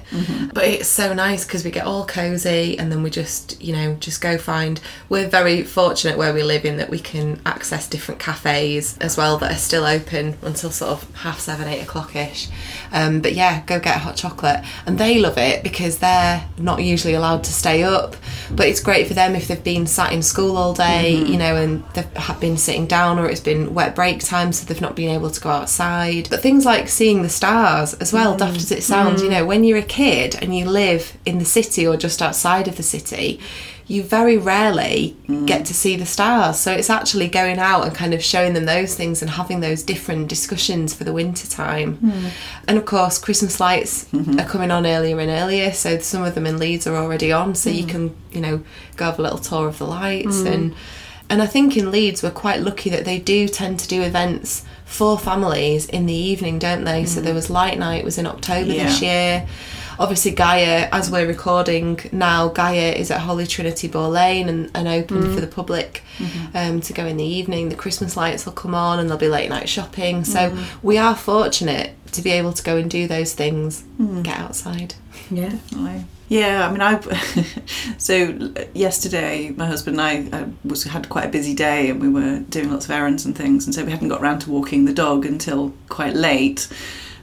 but 0.53 0.65
it's 0.65 0.87
so 0.87 1.13
nice 1.13 1.45
because 1.45 1.63
we 1.63 1.71
get 1.71 1.85
all 1.85 2.05
cozy 2.05 2.77
and 2.77 2.91
then 2.91 3.01
we 3.01 3.09
just 3.09 3.61
you 3.61 3.73
know 3.73 3.95
just 3.95 4.21
go 4.21 4.37
find. 4.37 4.81
We're 5.07 5.29
very 5.29 5.63
fortunate 5.63 6.17
where 6.17 6.33
we 6.33 6.43
live 6.43 6.65
in 6.65 6.77
that 6.77 6.89
we 6.89 6.99
can 6.99 7.39
access 7.45 7.87
different 7.87 8.19
cafes 8.19 8.97
as 8.99 9.17
well 9.17 9.37
that 9.37 9.51
are 9.51 9.57
still 9.57 9.85
open 9.85 10.37
until 10.41 10.71
sort 10.71 10.91
of 10.91 11.15
half 11.15 11.39
seven 11.39 11.67
eight 11.67 11.81
o'clock 11.81 12.15
ish. 12.15 12.49
Um, 12.91 13.21
but 13.21 13.33
yeah, 13.33 13.61
go 13.65 13.79
get 13.79 13.95
a 13.95 13.99
hot 13.99 14.15
chocolate, 14.15 14.63
and 14.85 14.97
they 14.97 15.19
love 15.19 15.37
it 15.37 15.63
because 15.63 15.99
they're 15.99 16.47
not 16.57 16.83
usually 16.83 17.13
allowed 17.13 17.43
to 17.45 17.53
stay 17.53 17.83
up. 17.83 18.15
But 18.51 18.67
it's 18.67 18.81
great 18.81 19.07
for 19.07 19.13
them 19.13 19.35
if 19.35 19.47
they've 19.47 19.63
been 19.63 19.85
sat 19.87 20.11
in 20.11 20.21
school 20.21 20.57
all 20.57 20.73
day, 20.73 21.15
you 21.15 21.37
know, 21.37 21.55
and 21.55 21.83
they've 21.93 22.09
have 22.17 22.39
been 22.39 22.57
sitting 22.57 22.87
down 22.87 23.19
or 23.19 23.29
it's 23.29 23.39
been 23.39 23.73
wet 23.73 23.95
break 23.95 24.19
time, 24.19 24.48
so 24.53 24.65
they've 24.65 24.81
not 24.81 24.95
been 24.95 25.09
able 25.09 25.29
to 25.29 25.41
go 25.41 25.49
outside. 25.49 26.29
But 26.29 26.41
things 26.41 26.65
like 26.65 26.89
seeing 26.89 27.21
the 27.21 27.29
stars 27.29 27.93
as 27.95 28.13
well, 28.13 28.35
mm. 28.35 28.39
daft 28.39 28.57
as 28.57 28.71
it 28.71 28.83
sounds, 28.83 29.21
you 29.21 29.29
mm. 29.29 29.31
know, 29.31 29.45
when 29.45 29.63
you're 29.63 29.77
a 29.77 29.83
kid 29.83 30.37
and 30.41 30.55
you 30.55 30.65
live 30.65 31.17
in 31.25 31.39
the 31.39 31.45
city 31.45 31.87
or 31.87 31.97
just 31.97 32.21
outside 32.21 32.67
of 32.67 32.77
the 32.77 32.83
city, 32.83 33.39
you 33.89 34.03
very 34.03 34.37
rarely 34.37 35.17
mm. 35.27 35.47
get 35.47 35.65
to 35.65 35.73
see 35.73 35.95
the 35.95 36.05
stars. 36.05 36.59
So 36.59 36.71
it's 36.71 36.91
actually 36.91 37.27
going 37.27 37.57
out 37.57 37.85
and 37.85 37.95
kind 37.95 38.13
of 38.13 38.23
showing 38.23 38.53
them 38.53 38.65
those 38.65 38.95
things 38.95 39.21
and 39.21 39.31
having 39.31 39.61
those 39.61 39.81
different 39.81 40.27
discussions 40.27 40.93
for 40.93 41.03
the 41.03 41.11
winter 41.11 41.47
time. 41.47 41.95
Hmm. 41.95 42.27
And 42.67 42.77
of 42.77 42.85
course, 42.85 43.17
Christmas 43.17 43.59
lights 43.59 44.05
mm-hmm. 44.05 44.39
are 44.39 44.47
coming 44.47 44.69
on 44.69 44.85
earlier 44.85 45.19
and 45.19 45.31
earlier. 45.31 45.71
So 45.71 45.97
some 45.99 46.23
of 46.23 46.35
them 46.35 46.45
in 46.45 46.59
Leeds 46.59 46.85
are 46.85 46.95
already 46.95 47.31
on. 47.31 47.55
So 47.55 47.71
you 47.71 47.87
can, 47.87 48.15
you 48.31 48.41
know, 48.41 48.63
go 48.95 49.05
have 49.05 49.17
a 49.17 49.23
little 49.23 49.39
tour 49.39 49.67
of 49.67 49.79
the 49.79 49.87
lights 49.87 50.41
and. 50.41 50.75
And 51.29 51.41
I 51.41 51.45
think 51.45 51.77
in 51.77 51.91
Leeds 51.91 52.23
we're 52.23 52.31
quite 52.31 52.61
lucky 52.61 52.89
that 52.89 53.05
they 53.05 53.19
do 53.19 53.47
tend 53.47 53.79
to 53.79 53.87
do 53.87 54.01
events 54.01 54.65
for 54.85 55.19
families 55.19 55.85
in 55.85 56.07
the 56.07 56.13
evening, 56.13 56.57
don't 56.57 56.83
they? 56.83 57.05
So 57.05 57.21
mm. 57.21 57.23
there 57.23 57.33
was 57.35 57.49
Light 57.49 57.77
Night 57.77 58.03
was 58.03 58.17
in 58.17 58.25
October 58.25 58.71
this 58.71 59.01
year. 59.01 59.47
Obviously 59.99 60.31
Gaia, 60.31 60.87
as 60.93 61.11
we're 61.11 61.27
recording 61.27 61.99
now, 62.13 62.47
Gaia 62.47 62.93
is 62.93 63.11
at 63.11 63.19
Holy 63.19 63.45
Trinity 63.45 63.89
Boar 63.89 64.07
Lane 64.07 64.47
and, 64.47 64.71
and 64.73 64.87
open 64.87 65.33
for 65.33 65.41
the 65.41 65.47
public 65.47 66.03
um, 66.53 66.79
to 66.81 66.93
go 66.93 67.05
in 67.05 67.17
the 67.17 67.25
evening. 67.25 67.67
The 67.67 67.75
Christmas 67.75 68.15
lights 68.15 68.45
will 68.45 68.53
come 68.53 68.73
on 68.73 68.99
and 68.99 69.09
there'll 69.09 69.19
be 69.19 69.27
late 69.27 69.49
night 69.49 69.67
shopping. 69.67 70.23
So 70.23 70.57
we 70.81 70.97
are 70.97 71.15
fortunate 71.15 71.95
to 72.13 72.21
be 72.21 72.31
able 72.31 72.53
to 72.53 72.63
go 72.63 72.77
and 72.77 72.89
do 72.89 73.07
those 73.07 73.33
things, 73.33 73.83
get 74.23 74.39
outside. 74.39 74.95
Yeah. 75.29 75.57
I, 75.75 76.05
yeah, 76.29 76.67
I 76.67 76.71
mean, 76.71 76.81
I. 76.81 76.99
so 77.97 78.53
yesterday, 78.73 79.49
my 79.49 79.65
husband 79.65 79.99
and 79.99 80.31
I 80.33 80.37
uh, 80.37 80.47
was 80.63 80.83
had 80.83 81.09
quite 81.09 81.25
a 81.25 81.29
busy 81.29 81.55
day, 81.55 81.89
and 81.89 81.99
we 81.99 82.07
were 82.07 82.39
doing 82.39 82.71
lots 82.71 82.85
of 82.85 82.91
errands 82.91 83.25
and 83.25 83.35
things, 83.35 83.65
and 83.65 83.73
so 83.73 83.83
we 83.83 83.91
hadn't 83.91 84.09
got 84.09 84.21
around 84.21 84.39
to 84.39 84.51
walking 84.51 84.85
the 84.85 84.93
dog 84.93 85.25
until 85.25 85.73
quite 85.89 86.13
late. 86.13 86.67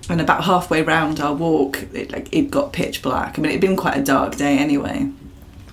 And 0.08 0.20
about 0.20 0.44
halfway 0.44 0.82
round 0.82 1.18
our 1.18 1.34
walk, 1.34 1.82
it, 1.92 2.12
like 2.12 2.28
it 2.32 2.50
got 2.50 2.72
pitch 2.72 3.02
black. 3.02 3.38
I 3.38 3.42
mean, 3.42 3.50
it'd 3.50 3.60
been 3.60 3.76
quite 3.76 3.96
a 3.96 4.04
dark 4.04 4.36
day 4.36 4.58
anyway. 4.58 5.10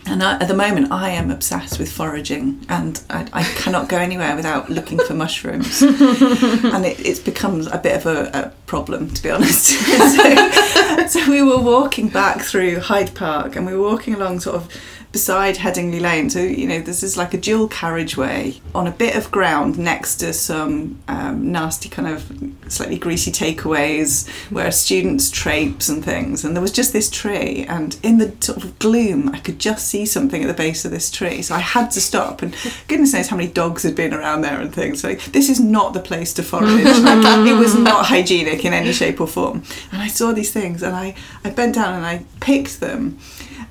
And 0.05 0.21
I, 0.21 0.33
at 0.33 0.47
the 0.47 0.53
moment, 0.53 0.91
I 0.91 1.09
am 1.09 1.31
obsessed 1.31 1.79
with 1.79 1.91
foraging, 1.91 2.65
and 2.67 3.01
I, 3.09 3.27
I 3.31 3.43
cannot 3.43 3.87
go 3.87 3.97
anywhere 3.97 4.35
without 4.35 4.69
looking 4.69 4.99
for 4.99 5.13
mushrooms. 5.13 5.81
and 5.81 6.85
it, 6.85 6.99
it's 6.99 7.19
become 7.19 7.67
a 7.67 7.77
bit 7.77 7.95
of 7.95 8.05
a, 8.05 8.29
a 8.33 8.49
problem, 8.65 9.09
to 9.11 9.23
be 9.23 9.29
honest. 9.29 9.67
so, 9.67 11.07
so 11.07 11.31
we 11.31 11.41
were 11.41 11.59
walking 11.59 12.09
back 12.09 12.41
through 12.41 12.79
Hyde 12.81 13.15
Park, 13.15 13.55
and 13.55 13.65
we 13.65 13.73
were 13.73 13.89
walking 13.89 14.13
along 14.13 14.41
sort 14.41 14.57
of 14.57 14.81
beside 15.13 15.57
Headingley 15.57 16.01
Lane. 16.01 16.29
So 16.29 16.41
you 16.41 16.67
know, 16.67 16.81
this 16.81 17.03
is 17.03 17.15
like 17.15 17.33
a 17.33 17.37
dual 17.37 17.69
carriageway 17.69 18.59
on 18.75 18.87
a 18.87 18.91
bit 18.91 19.15
of 19.15 19.31
ground 19.31 19.77
next 19.77 20.17
to 20.17 20.33
some 20.33 20.99
um, 21.07 21.51
nasty 21.51 21.87
kind 21.87 22.07
of 22.07 22.29
slightly 22.67 22.97
greasy 22.97 23.31
takeaways 23.31 24.27
where 24.51 24.71
students 24.71 25.29
traipse 25.29 25.87
and 25.87 26.03
things. 26.03 26.43
And 26.43 26.55
there 26.55 26.61
was 26.61 26.71
just 26.71 26.91
this 26.91 27.09
tree, 27.09 27.63
and 27.69 27.97
in 28.03 28.17
the 28.17 28.35
sort 28.41 28.63
of 28.63 28.77
gloom, 28.79 29.29
I 29.29 29.39
could 29.39 29.59
just 29.59 29.87
see 29.87 30.05
something 30.05 30.43
at 30.43 30.47
the 30.47 30.53
base 30.53 30.83
of 30.83 30.91
this 30.91 31.09
tree. 31.09 31.41
So 31.43 31.55
I 31.55 31.59
had 31.59 31.91
to 31.91 32.01
stop, 32.01 32.41
and 32.41 32.55
goodness 32.87 33.13
knows 33.13 33.27
how 33.27 33.37
many 33.37 33.49
dogs 33.49 33.83
had 33.83 33.95
been 33.95 34.13
around 34.13 34.41
there 34.41 34.59
and 34.59 34.73
things. 34.73 35.01
So 35.01 35.13
this 35.13 35.47
is 35.47 35.59
not 35.59 35.93
the 35.93 36.01
place 36.01 36.33
to 36.33 36.43
forage. 36.43 36.73
Like, 37.13 37.47
it 37.47 37.53
was 37.57 37.75
not 37.75 38.05
hygienic 38.05 38.65
in 38.65 38.73
any 38.73 38.91
shape 38.91 39.21
or 39.21 39.27
form. 39.27 39.63
And 39.91 40.01
I 40.01 40.07
saw 40.07 40.31
these 40.31 40.51
things, 40.51 40.81
and 40.81 40.95
I 40.95 41.15
I 41.43 41.51
bent 41.51 41.75
down 41.75 41.93
and 41.93 42.05
I 42.05 42.25
picked 42.39 42.79
them 42.79 43.19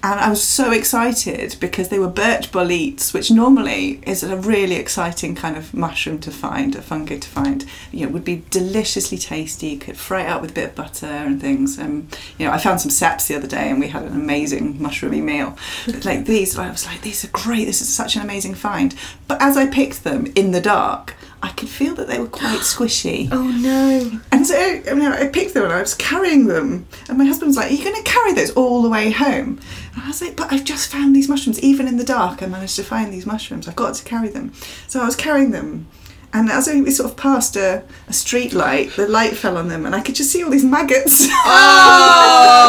and 0.02 0.20
I 0.20 0.28
was 0.28 0.42
so 0.42 0.72
excited 0.72 1.56
because 1.60 1.88
they 1.88 1.98
were 1.98 2.08
birch 2.08 2.52
boletes, 2.52 3.12
which 3.12 3.30
normally 3.30 4.00
is 4.06 4.22
a 4.22 4.36
really 4.36 4.76
exciting 4.76 5.34
kind 5.34 5.56
of 5.56 5.72
mushroom 5.74 6.18
to 6.20 6.30
find, 6.30 6.74
a 6.74 6.82
fungi 6.82 7.18
to 7.18 7.28
find. 7.28 7.64
You 7.90 8.06
know, 8.06 8.12
would 8.12 8.24
be 8.24 8.44
deliciously 8.50 9.18
tasty. 9.18 9.68
You 9.68 9.78
could 9.78 9.96
fry 9.96 10.22
it 10.22 10.28
up 10.28 10.42
with 10.42 10.50
a 10.50 10.54
bit 10.54 10.70
of 10.70 10.74
butter 10.74 11.06
and 11.06 11.40
things. 11.40 11.78
Um, 11.78 12.08
you 12.38 12.46
know, 12.46 12.52
I 12.52 12.58
found 12.58 12.80
some 12.80 12.90
ceps 12.90 13.26
the 13.26 13.36
other 13.36 13.48
day, 13.48 13.70
and 13.70 13.80
we 13.80 13.88
had 13.88 14.04
an 14.04 14.14
amazing 14.14 14.74
mushroomy 14.74 15.22
meal. 15.22 15.56
But 15.86 16.04
like 16.04 16.26
these, 16.26 16.58
I 16.58 16.70
was 16.70 16.86
like, 16.86 17.02
these 17.02 17.24
are 17.24 17.28
great. 17.28 17.64
This 17.64 17.80
is 17.80 17.92
such 17.92 18.16
an 18.16 18.22
amazing 18.22 18.54
find. 18.54 18.94
But 19.28 19.40
as 19.40 19.56
I 19.56 19.66
picked 19.66 20.04
them 20.04 20.32
in 20.34 20.52
the 20.52 20.60
dark. 20.60 21.14
I 21.42 21.48
could 21.50 21.68
feel 21.68 21.94
that 21.96 22.06
they 22.06 22.18
were 22.18 22.28
quite 22.28 22.60
squishy. 22.60 23.28
Oh 23.32 23.42
no. 23.42 24.20
And 24.30 24.46
so 24.46 24.56
I, 24.56 24.94
mean, 24.94 25.08
I 25.08 25.26
picked 25.28 25.54
them 25.54 25.64
and 25.64 25.72
I 25.72 25.80
was 25.80 25.94
carrying 25.94 26.46
them. 26.46 26.86
And 27.08 27.18
my 27.18 27.24
husband 27.24 27.48
was 27.48 27.56
like, 27.56 27.70
Are 27.70 27.74
you 27.74 27.82
going 27.82 27.96
to 28.02 28.10
carry 28.10 28.32
those 28.32 28.50
all 28.52 28.82
the 28.82 28.88
way 28.88 29.10
home? 29.10 29.60
And 29.94 30.02
I 30.04 30.08
was 30.08 30.22
like, 30.22 30.36
But 30.36 30.52
I've 30.52 30.64
just 30.64 30.90
found 30.90 31.16
these 31.16 31.28
mushrooms. 31.28 31.60
Even 31.60 31.88
in 31.88 31.96
the 31.96 32.04
dark, 32.04 32.42
I 32.42 32.46
managed 32.46 32.76
to 32.76 32.84
find 32.84 33.12
these 33.12 33.26
mushrooms. 33.26 33.66
I've 33.66 33.76
got 33.76 33.94
to 33.96 34.04
carry 34.04 34.28
them. 34.28 34.52
So 34.86 35.00
I 35.00 35.04
was 35.04 35.16
carrying 35.16 35.50
them. 35.50 35.88
And 36.34 36.50
as 36.50 36.66
we 36.66 36.90
sort 36.90 37.10
of 37.10 37.16
passed 37.16 37.56
a, 37.56 37.82
a 38.08 38.12
street 38.12 38.54
light, 38.54 38.92
the 38.96 39.06
light 39.06 39.36
fell 39.36 39.58
on 39.58 39.68
them 39.68 39.84
and 39.84 39.94
I 39.94 40.00
could 40.00 40.14
just 40.14 40.32
see 40.32 40.42
all 40.42 40.50
these 40.50 40.64
maggots. 40.64 41.26
Oh. 41.44 42.62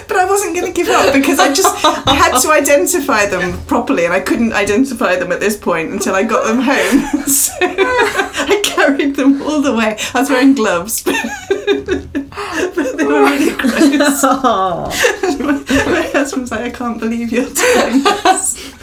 but 0.08 0.16
I 0.16 0.24
wasn't 0.26 0.54
going 0.54 0.72
to 0.72 0.76
give 0.76 0.88
up 0.88 1.12
because 1.12 1.38
I 1.40 1.52
just 1.52 1.84
I 1.84 2.14
had 2.14 2.38
to 2.40 2.50
identify 2.50 3.26
them 3.26 3.60
properly, 3.66 4.04
and 4.04 4.14
I 4.14 4.20
couldn't 4.20 4.52
identify 4.52 5.16
them 5.16 5.32
at 5.32 5.40
this 5.40 5.56
point 5.56 5.90
until 5.90 6.14
I 6.14 6.22
got 6.22 6.46
them 6.46 6.60
home. 6.60 7.04
So 7.30 7.52
I 7.60 8.60
carried 8.64 9.14
them 9.14 9.40
all 9.42 9.60
the 9.62 9.74
way. 9.74 9.96
I 10.14 10.20
was 10.20 10.30
wearing 10.30 10.54
gloves, 10.54 11.02
but 11.04 11.14
they 12.96 13.06
were 13.06 13.22
really 13.22 13.54
gross. 13.56 14.22
My 14.22 16.10
husband 16.12 16.42
was 16.42 16.50
like, 16.50 16.62
"I 16.62 16.70
can't 16.70 16.98
believe 16.98 17.30
you're 17.30 17.44
doing 17.44 18.02
this." 18.02 18.74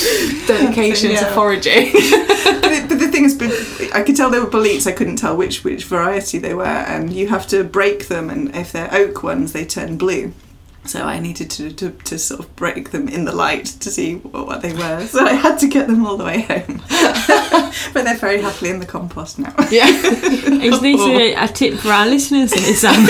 Dedication 0.46 1.16
to 1.16 1.26
foraging. 1.26 1.92
but, 1.92 2.72
it, 2.72 2.88
but 2.88 2.98
the 2.98 3.08
thing 3.08 3.24
is, 3.24 3.90
I 3.92 4.02
could 4.02 4.16
tell 4.16 4.30
they 4.30 4.40
were 4.40 4.50
boletes. 4.50 4.86
I 4.86 4.92
couldn't 4.92 5.16
tell 5.16 5.36
which 5.36 5.64
which 5.64 5.84
variety 5.84 6.38
they 6.38 6.54
were, 6.54 6.64
and 6.64 7.12
you 7.12 7.28
have 7.28 7.46
to 7.48 7.64
break 7.64 8.08
them. 8.08 8.30
And 8.30 8.54
if 8.54 8.72
they're 8.72 8.92
oak 8.92 9.22
ones, 9.22 9.52
they 9.52 9.64
turn 9.64 9.98
blue. 9.98 10.32
So 10.84 11.02
I 11.02 11.18
needed 11.18 11.50
to, 11.50 11.70
to, 11.72 11.90
to 11.90 12.18
sort 12.18 12.40
of 12.40 12.56
break 12.56 12.90
them 12.90 13.06
in 13.06 13.26
the 13.26 13.32
light 13.32 13.66
to 13.66 13.90
see 13.90 14.16
what, 14.16 14.46
what 14.46 14.62
they 14.62 14.72
were. 14.72 15.06
So 15.06 15.26
I 15.26 15.34
had 15.34 15.58
to 15.58 15.68
get 15.68 15.86
them 15.88 16.06
all 16.06 16.16
the 16.16 16.24
way 16.24 16.40
home. 16.40 16.82
but 17.92 18.04
they're 18.04 18.16
very 18.16 18.40
happily 18.40 18.70
in 18.70 18.80
the 18.80 18.86
compost 18.86 19.38
now. 19.38 19.54
yeah. 19.70 19.86
Is 19.88 20.80
this 20.80 21.00
a, 21.00 21.34
a 21.34 21.48
tip 21.48 21.74
for 21.74 21.90
our 21.90 22.06
listeners? 22.06 22.52
Is 22.54 22.80
Sam? 22.80 23.02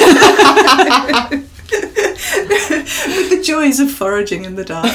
With 3.06 3.30
the 3.30 3.40
joys 3.44 3.78
of 3.78 3.90
foraging 3.90 4.44
in 4.44 4.56
the 4.56 4.64
dark. 4.64 4.90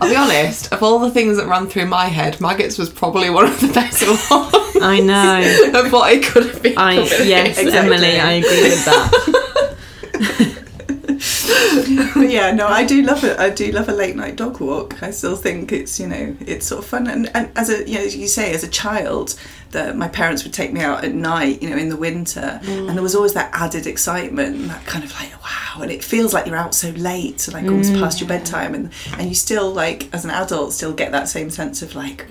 I'll 0.00 0.08
be 0.08 0.16
honest, 0.16 0.72
of 0.72 0.82
all 0.82 0.98
the 0.98 1.10
things 1.10 1.36
that 1.36 1.46
ran 1.46 1.66
through 1.66 1.86
my 1.86 2.06
head, 2.06 2.40
maggots 2.40 2.78
was 2.78 2.90
probably 2.90 3.30
one 3.30 3.46
of 3.46 3.60
the 3.60 3.68
better 3.68 4.06
ones 4.06 4.76
I 4.82 5.00
know. 5.00 5.80
of 5.80 5.92
what 5.92 6.12
it 6.12 6.24
could 6.24 6.46
have 6.46 6.62
been. 6.62 6.78
I 6.78 6.94
yes, 6.94 7.58
Exactly. 7.60 7.94
Emily, 7.96 8.20
I 8.20 8.32
agree 8.32 8.62
with 8.62 8.84
that. 8.86 9.36
but 12.20 12.30
yeah, 12.30 12.50
no, 12.52 12.66
I 12.66 12.84
do 12.84 13.02
love 13.02 13.24
it. 13.24 13.38
I 13.38 13.50
do 13.50 13.72
love 13.72 13.88
a 13.88 13.92
late 13.92 14.16
night 14.16 14.36
dog 14.36 14.60
walk. 14.60 15.02
I 15.02 15.10
still 15.10 15.36
think 15.36 15.72
it's 15.72 15.98
you 15.98 16.06
know 16.06 16.36
it's 16.40 16.66
sort 16.66 16.82
of 16.84 16.88
fun. 16.88 17.06
And, 17.06 17.30
and 17.34 17.50
as 17.56 17.68
a 17.70 17.88
you 17.88 17.98
know 17.98 18.04
as 18.04 18.16
you 18.16 18.28
say 18.28 18.52
as 18.52 18.62
a 18.62 18.68
child, 18.68 19.34
that 19.70 19.96
my 19.96 20.08
parents 20.08 20.44
would 20.44 20.52
take 20.52 20.72
me 20.72 20.80
out 20.80 21.04
at 21.04 21.14
night, 21.14 21.62
you 21.62 21.70
know, 21.70 21.76
in 21.76 21.88
the 21.88 21.96
winter, 21.96 22.60
mm. 22.62 22.88
and 22.88 22.90
there 22.90 23.02
was 23.02 23.14
always 23.14 23.34
that 23.34 23.50
added 23.52 23.86
excitement, 23.86 24.68
that 24.68 24.84
kind 24.86 25.04
of 25.04 25.12
like 25.14 25.32
wow, 25.42 25.82
and 25.82 25.90
it 25.90 26.02
feels 26.04 26.34
like 26.34 26.46
you're 26.46 26.56
out 26.56 26.74
so 26.74 26.90
late, 26.90 27.48
like 27.52 27.64
almost 27.64 27.92
past 27.94 28.20
your 28.20 28.26
mm. 28.26 28.36
bedtime, 28.36 28.74
and 28.74 28.92
and 29.18 29.28
you 29.28 29.34
still 29.34 29.70
like 29.72 30.12
as 30.14 30.24
an 30.24 30.30
adult 30.30 30.72
still 30.72 30.92
get 30.92 31.12
that 31.12 31.28
same 31.28 31.50
sense 31.50 31.82
of 31.82 31.94
like. 31.94 32.26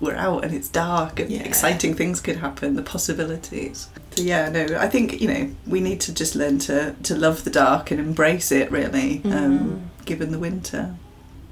We're 0.00 0.16
out 0.16 0.44
and 0.44 0.52
it's 0.52 0.66
dark 0.68 1.20
and 1.20 1.30
Yeah. 1.30 1.42
exciting 1.42 1.94
things 1.94 2.20
could 2.20 2.38
happen, 2.38 2.74
the 2.74 2.82
possibilities. 2.82 3.86
So 4.16 4.22
yeah, 4.22 4.48
no, 4.48 4.76
I 4.78 4.88
think 4.88 5.20
you 5.20 5.28
know 5.28 5.50
we 5.66 5.80
need 5.80 6.00
to 6.02 6.14
just 6.14 6.34
learn 6.34 6.58
to 6.60 6.94
to 7.02 7.14
love 7.14 7.44
the 7.44 7.50
dark 7.50 7.90
and 7.90 8.00
embrace 8.00 8.52
it 8.52 8.70
really, 8.70 9.22
um, 9.24 9.90
given 10.04 10.32
the 10.32 10.38
winter. 10.38 10.96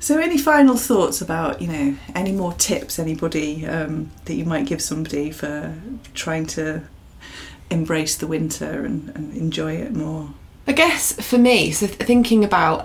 So, 0.02 0.18
any 0.18 0.38
final 0.38 0.76
thoughts 0.76 1.20
about 1.20 1.60
you 1.60 1.68
know 1.68 1.96
any 2.14 2.32
more 2.32 2.54
tips 2.54 2.98
anybody 2.98 3.66
um, 3.66 4.10
that 4.24 4.34
you 4.34 4.46
might 4.46 4.66
give 4.66 4.80
somebody 4.80 5.30
for 5.30 5.74
trying 6.14 6.46
to 6.46 6.82
embrace 7.70 8.16
the 8.16 8.26
winter 8.26 8.84
and, 8.84 9.10
and 9.14 9.36
enjoy 9.36 9.74
it 9.74 9.92
more? 9.92 10.30
I 10.66 10.72
guess 10.72 11.12
for 11.12 11.36
me, 11.36 11.70
so 11.70 11.86
th- 11.86 11.98
thinking 11.98 12.44
about 12.44 12.84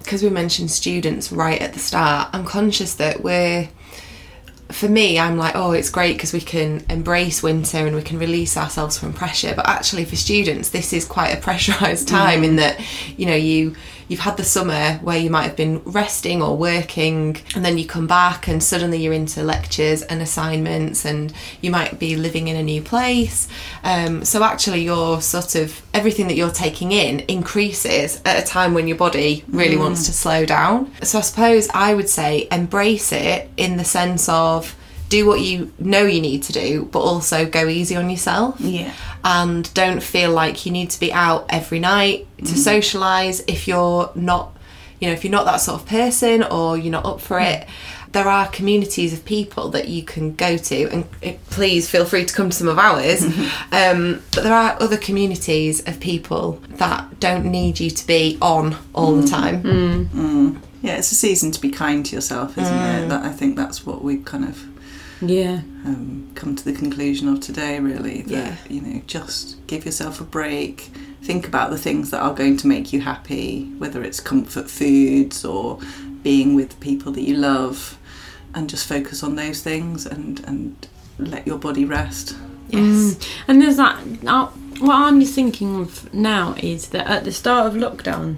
because 0.00 0.22
we 0.22 0.30
mentioned 0.30 0.70
students 0.70 1.30
right 1.30 1.60
at 1.60 1.74
the 1.74 1.78
start, 1.78 2.28
I'm 2.32 2.44
conscious 2.44 2.94
that 2.94 3.22
we're. 3.22 3.68
For 4.70 4.88
me, 4.88 5.18
I'm 5.18 5.38
like, 5.38 5.56
oh, 5.56 5.72
it's 5.72 5.88
great 5.88 6.16
because 6.16 6.32
we 6.32 6.40
can 6.40 6.84
embrace 6.90 7.42
winter 7.42 7.78
and 7.78 7.96
we 7.96 8.02
can 8.02 8.18
release 8.18 8.56
ourselves 8.56 8.98
from 8.98 9.14
pressure. 9.14 9.54
But 9.56 9.66
actually, 9.66 10.04
for 10.04 10.16
students, 10.16 10.70
this 10.70 10.92
is 10.92 11.04
quite 11.04 11.28
a 11.30 11.40
pressurized 11.40 12.08
time 12.08 12.44
in 12.44 12.52
mm. 12.52 12.56
that, 12.58 12.80
you 13.18 13.26
know, 13.26 13.34
you 13.34 13.76
you've 14.08 14.20
had 14.20 14.36
the 14.36 14.44
summer 14.44 14.94
where 15.02 15.18
you 15.18 15.30
might 15.30 15.44
have 15.44 15.56
been 15.56 15.80
resting 15.84 16.42
or 16.42 16.56
working, 16.56 17.36
and 17.54 17.64
then 17.64 17.78
you 17.78 17.86
come 17.86 18.06
back 18.06 18.48
and 18.48 18.62
suddenly 18.62 18.98
you're 18.98 19.12
into 19.12 19.42
lectures 19.42 20.02
and 20.02 20.20
assignments, 20.20 21.04
and 21.04 21.32
you 21.60 21.70
might 21.70 21.98
be 21.98 22.16
living 22.16 22.48
in 22.48 22.56
a 22.56 22.62
new 22.62 22.82
place. 22.82 23.48
Um, 23.84 24.24
so 24.24 24.42
actually, 24.42 24.82
your 24.82 25.20
sort 25.20 25.54
of 25.54 25.80
everything 25.94 26.26
that 26.28 26.34
you're 26.34 26.50
taking 26.50 26.92
in 26.92 27.20
increases 27.20 28.20
at 28.24 28.42
a 28.42 28.46
time 28.46 28.74
when 28.74 28.88
your 28.88 28.96
body 28.96 29.44
really 29.48 29.76
wants 29.76 30.06
to 30.06 30.12
slow 30.12 30.44
down. 30.44 30.92
So 31.02 31.18
I 31.18 31.22
suppose 31.22 31.68
I 31.74 31.94
would 31.94 32.08
say 32.08 32.48
embrace 32.50 33.12
it 33.12 33.50
in 33.56 33.76
the 33.76 33.84
sense 33.84 34.28
of 34.28 34.74
do 35.08 35.26
what 35.26 35.40
you 35.40 35.72
know 35.78 36.02
you 36.02 36.20
need 36.20 36.42
to 36.44 36.52
do, 36.52 36.84
but 36.86 37.00
also 37.00 37.46
go 37.48 37.68
easy 37.68 37.96
on 37.96 38.10
yourself. 38.10 38.60
Yeah. 38.60 38.92
and 39.24 39.72
don't 39.74 40.02
feel 40.02 40.30
like 40.30 40.64
you 40.64 40.72
need 40.72 40.90
to 40.90 41.00
be 41.00 41.12
out 41.12 41.46
every 41.48 41.80
night 41.80 42.26
to 42.38 42.44
mm-hmm. 42.44 42.56
socialize 42.56 43.40
if 43.48 43.66
you're 43.66 44.10
not 44.14 44.56
you 45.00 45.08
know 45.08 45.12
if 45.12 45.24
you're 45.24 45.32
not 45.32 45.44
that 45.44 45.56
sort 45.56 45.80
of 45.80 45.86
person 45.88 46.42
or 46.42 46.76
you're 46.76 46.92
not 46.92 47.04
up 47.04 47.20
for 47.20 47.38
it. 47.38 47.62
Mm-hmm. 47.62 48.12
There 48.12 48.26
are 48.26 48.48
communities 48.48 49.12
of 49.12 49.22
people 49.26 49.68
that 49.70 49.88
you 49.88 50.02
can 50.02 50.34
go 50.34 50.56
to 50.56 50.88
and 50.90 51.04
eh, 51.22 51.36
please 51.50 51.90
feel 51.90 52.06
free 52.06 52.24
to 52.24 52.34
come 52.34 52.48
to 52.48 52.56
some 52.56 52.68
of 52.68 52.78
ours. 52.78 53.20
Mm-hmm. 53.20 53.74
Um, 53.74 54.22
but 54.34 54.44
there 54.44 54.54
are 54.54 54.80
other 54.80 54.96
communities 54.96 55.86
of 55.86 56.00
people 56.00 56.52
that 56.70 57.20
don't 57.20 57.44
need 57.44 57.78
you 57.78 57.90
to 57.90 58.06
be 58.06 58.38
on 58.40 58.76
all 58.94 59.14
the 59.14 59.28
time. 59.28 59.62
Mm. 59.62 60.62
Yeah, 60.80 60.96
it's 60.96 61.12
a 61.12 61.16
season 61.16 61.50
to 61.52 61.60
be 61.60 61.70
kind 61.70 62.06
to 62.06 62.14
yourself, 62.14 62.56
isn't 62.56 62.74
it? 62.74 63.04
Mm. 63.04 63.08
That, 63.10 63.24
I 63.24 63.30
think 63.30 63.56
that's 63.56 63.84
what 63.84 64.02
we've 64.02 64.24
kind 64.24 64.44
of 64.44 64.64
Yeah. 65.20 65.60
um, 65.84 66.30
come 66.34 66.54
to 66.56 66.64
the 66.64 66.72
conclusion 66.72 67.28
of 67.28 67.40
today, 67.40 67.78
really. 67.80 68.22
That, 68.22 68.30
Yeah. 68.30 68.56
you 68.68 68.80
know, 68.80 69.02
just 69.06 69.56
give 69.66 69.84
yourself 69.84 70.20
a 70.20 70.24
break. 70.24 70.90
Think 71.22 71.46
about 71.46 71.70
the 71.70 71.78
things 71.78 72.10
that 72.10 72.20
are 72.20 72.34
going 72.34 72.56
to 72.58 72.66
make 72.66 72.92
you 72.92 73.00
happy, 73.00 73.64
whether 73.78 74.02
it's 74.02 74.20
comfort 74.20 74.70
foods 74.70 75.44
or 75.44 75.78
being 76.22 76.54
with 76.54 76.78
people 76.80 77.12
that 77.12 77.22
you 77.22 77.36
love, 77.36 77.98
and 78.54 78.68
just 78.70 78.86
focus 78.86 79.22
on 79.22 79.34
those 79.36 79.60
things 79.62 80.06
and, 80.06 80.40
and 80.46 80.86
let 81.18 81.46
your 81.46 81.58
body 81.58 81.84
rest. 81.84 82.36
yes 82.70 83.14
Mm. 83.14 83.28
And 83.48 83.62
there's 83.62 83.76
that. 83.76 83.98
Uh, 84.26 84.46
what 84.80 84.94
I'm 84.94 85.18
just 85.20 85.34
thinking 85.34 85.80
of 85.80 86.12
now 86.14 86.54
is 86.62 86.88
that 86.90 87.06
at 87.08 87.24
the 87.24 87.32
start 87.32 87.66
of 87.66 87.74
lockdown 87.74 88.36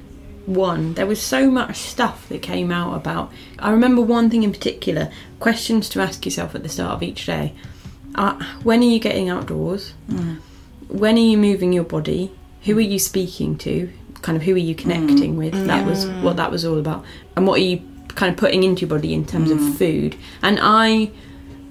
one, 0.55 0.95
there 0.95 1.07
was 1.07 1.21
so 1.21 1.51
much 1.51 1.77
stuff 1.77 2.29
that 2.29 2.43
came 2.43 2.71
out 2.73 2.95
about. 2.95 3.33
I 3.59 3.71
remember 3.71 4.03
one 4.03 4.31
thing 4.31 4.43
in 4.43 4.53
particular: 4.53 5.11
questions 5.39 5.89
to 5.91 6.01
ask 6.01 6.25
yourself 6.25 6.55
at 6.55 6.63
the 6.63 6.69
start 6.69 6.93
of 6.93 7.03
each 7.03 7.27
day. 7.27 7.55
Uh, 8.15 8.43
when 8.63 8.81
are 8.81 8.87
you 8.87 8.99
getting 8.99 9.29
outdoors? 9.29 9.95
Mm. 10.09 10.41
When 10.89 11.17
are 11.17 11.19
you 11.19 11.39
moving 11.39 11.73
your 11.73 11.85
body? 11.85 12.33
Who 12.65 12.77
are 12.77 12.83
you 12.83 12.99
speaking 12.99 13.57
to? 13.59 13.91
Kind 14.23 14.37
of 14.37 14.43
who 14.43 14.55
are 14.55 14.59
you 14.59 14.75
mm. 14.75 14.79
connecting 14.79 15.37
with? 15.37 15.55
That 15.67 15.87
was 15.87 16.07
what 16.23 16.37
that 16.37 16.51
was 16.51 16.65
all 16.65 16.79
about. 16.79 17.05
And 17.37 17.47
what 17.47 17.61
are 17.61 17.65
you 17.65 17.83
kind 18.09 18.33
of 18.33 18.37
putting 18.37 18.65
into 18.65 18.83
your 18.83 18.91
body 18.91 19.15
in 19.15 19.25
terms 19.25 19.51
of 19.51 19.59
mm. 19.59 19.77
food? 19.77 20.17
And 20.43 20.59
I 20.61 21.11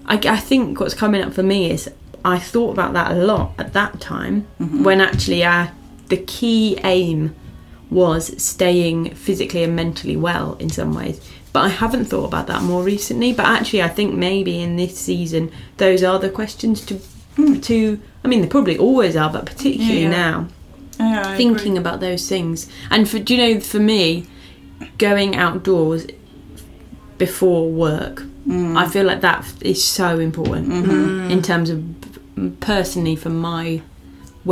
I, 0.10 0.16
I 0.16 0.38
think 0.38 0.80
what's 0.80 0.96
coming 0.96 1.22
up 1.22 1.34
for 1.34 1.44
me 1.44 1.72
is 1.72 1.90
I 2.26 2.40
thought 2.40 2.72
about 2.72 2.94
that 2.94 3.12
a 3.12 3.16
lot 3.16 3.54
at 3.58 3.74
that 3.74 4.02
time 4.02 4.48
mm-hmm. 4.60 4.84
when 4.84 5.00
actually 5.00 5.46
I, 5.46 5.72
the 6.08 6.18
key 6.18 6.78
aim 6.84 7.36
was 7.90 8.42
staying 8.42 9.16
physically 9.16 9.64
and 9.64 9.76
mentally 9.76 10.16
well 10.16 10.56
in 10.60 10.70
some 10.70 10.94
ways. 10.94 11.20
But 11.52 11.62
I 11.62 11.70
haven't 11.70 12.06
thought 12.06 12.26
about 12.26 12.48
that 12.48 12.62
more 12.62 12.84
recently. 12.84 13.34
But 13.34 13.48
actually, 13.48 13.82
I 13.82 13.88
think 13.88 14.14
maybe 14.14 14.62
in 14.62 14.76
this 14.76 14.98
season, 14.98 15.52
those 15.78 16.04
are 16.04 16.20
the 16.20 16.30
questions 16.30 16.86
to. 16.86 17.00
Hmm. 17.36 17.60
To, 17.62 18.02
I 18.24 18.28
mean, 18.28 18.42
they 18.42 18.48
probably 18.48 18.78
always 18.78 19.16
are, 19.16 19.30
but 19.32 19.46
particularly 19.46 20.02
Yeah. 20.02 20.10
now, 20.10 20.48
Yeah, 21.00 21.38
thinking 21.38 21.78
agree. 21.78 21.78
about 21.78 22.00
those 22.02 22.28
things. 22.28 22.68
And 22.90 23.08
for 23.08 23.20
do 23.20 23.36
you 23.36 23.56
know, 23.56 23.60
for 23.62 23.80
me, 23.80 24.26
going 24.98 25.36
outdoors 25.36 26.08
before 27.18 27.70
work, 27.70 28.24
hmm. 28.44 28.76
I 28.76 28.88
feel 28.88 29.06
like 29.06 29.22
that 29.22 29.46
is 29.62 29.84
so 29.84 30.20
important 30.20 30.70
mm-hmm. 30.70 31.32
in 31.32 31.42
terms 31.42 31.70
of 31.70 31.84
personally 32.60 33.16
for 33.16 33.30
my 33.30 33.82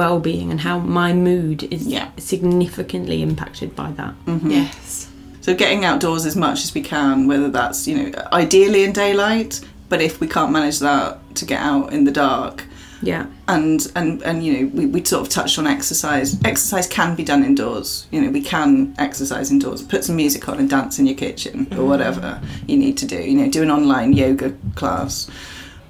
well-being 0.01 0.47
and 0.51 0.59
how 0.67 0.75
my 1.01 1.09
mood 1.29 1.59
is 1.75 1.83
Yeah. 1.95 2.07
significantly 2.17 3.17
impacted 3.29 3.69
by 3.81 3.89
that. 3.99 4.13
Mm-hmm. 4.25 4.51
yes 4.59 5.07
So 5.45 5.49
getting 5.63 5.81
outdoors 5.89 6.25
as 6.31 6.35
much 6.35 6.59
as 6.65 6.69
we 6.77 6.81
can, 6.93 7.13
whether 7.31 7.49
that's 7.59 7.79
you 7.87 7.95
know 7.97 8.07
ideally 8.43 8.81
in 8.87 8.91
daylight, 9.03 9.53
but 9.91 9.99
if 10.01 10.13
we 10.21 10.27
can't 10.35 10.51
manage 10.51 10.79
that, 10.89 11.09
to 11.39 11.45
get 11.53 11.61
out 11.71 11.85
in 11.95 12.01
the 12.09 12.11
dark. 12.27 12.55
Yeah. 13.11 13.25
And 13.47 13.79
and 13.99 14.09
and 14.27 14.37
you 14.45 14.51
know 14.53 14.63
we, 14.77 14.83
we 14.93 14.99
sort 15.05 15.21
of 15.25 15.29
touched 15.29 15.57
on 15.59 15.65
exercise. 15.77 16.29
Exercise 16.53 16.87
can 16.97 17.09
be 17.15 17.23
done 17.31 17.41
indoors. 17.49 17.89
You 18.11 18.19
know 18.21 18.31
we 18.39 18.41
can 18.53 18.93
exercise 19.07 19.47
indoors. 19.55 19.79
Put 19.93 20.03
some 20.03 20.15
music 20.23 20.49
on 20.49 20.55
and 20.61 20.69
dance 20.69 20.93
in 20.99 21.05
your 21.09 21.15
kitchen 21.25 21.55
or 21.59 21.63
mm-hmm. 21.65 21.87
whatever 21.91 22.27
you 22.69 22.77
need 22.85 22.97
to 23.03 23.05
do. 23.15 23.19
You 23.29 23.35
know 23.39 23.49
do 23.57 23.61
an 23.67 23.71
online 23.71 24.11
yoga 24.23 24.49
class. 24.75 25.29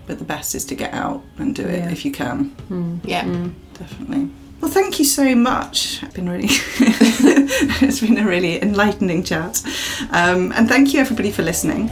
But 0.08 0.20
the 0.20 0.26
best 0.36 0.50
is 0.56 0.66
to 0.66 0.76
get 0.84 0.94
out 0.94 1.22
and 1.40 1.56
do 1.56 1.64
it 1.76 1.80
Yeah. 1.80 1.92
if 1.96 2.06
you 2.06 2.12
can. 2.22 2.38
Mm. 2.70 3.00
yeah 3.14 3.26
mm. 3.26 3.52
Definitely. 3.78 4.30
Well, 4.62 4.72
thank 4.72 4.98
you 4.98 5.06
so 5.06 5.36
much. 5.36 6.02
It's 6.02 6.14
been 6.16 6.30
really, 6.30 6.48
it's 6.50 8.00
been 8.00 8.18
a 8.18 8.28
really 8.28 8.62
enlightening 8.62 9.24
chat, 9.24 9.64
um, 10.12 10.52
and 10.54 10.68
thank 10.68 10.94
you 10.94 11.00
everybody 11.00 11.32
for 11.32 11.44
listening. 11.44 11.92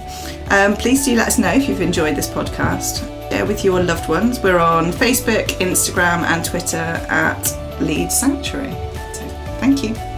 Um, 0.50 0.76
please 0.76 1.06
do 1.06 1.16
let 1.16 1.28
us 1.28 1.38
know 1.38 1.52
if 1.52 1.70
you've 1.70 1.82
enjoyed 1.82 2.16
this 2.16 2.28
podcast. 2.28 3.12
Share 3.30 3.46
with 3.46 3.64
your 3.64 3.84
loved 3.84 4.08
ones. 4.08 4.40
We're 4.40 4.60
on 4.60 4.92
Facebook, 4.92 5.46
Instagram, 5.60 6.24
and 6.24 6.44
Twitter 6.44 6.78
at 6.78 7.82
Leeds 7.82 8.18
Sanctuary. 8.20 8.72
So, 9.14 9.28
thank 9.60 9.84
you. 9.84 10.15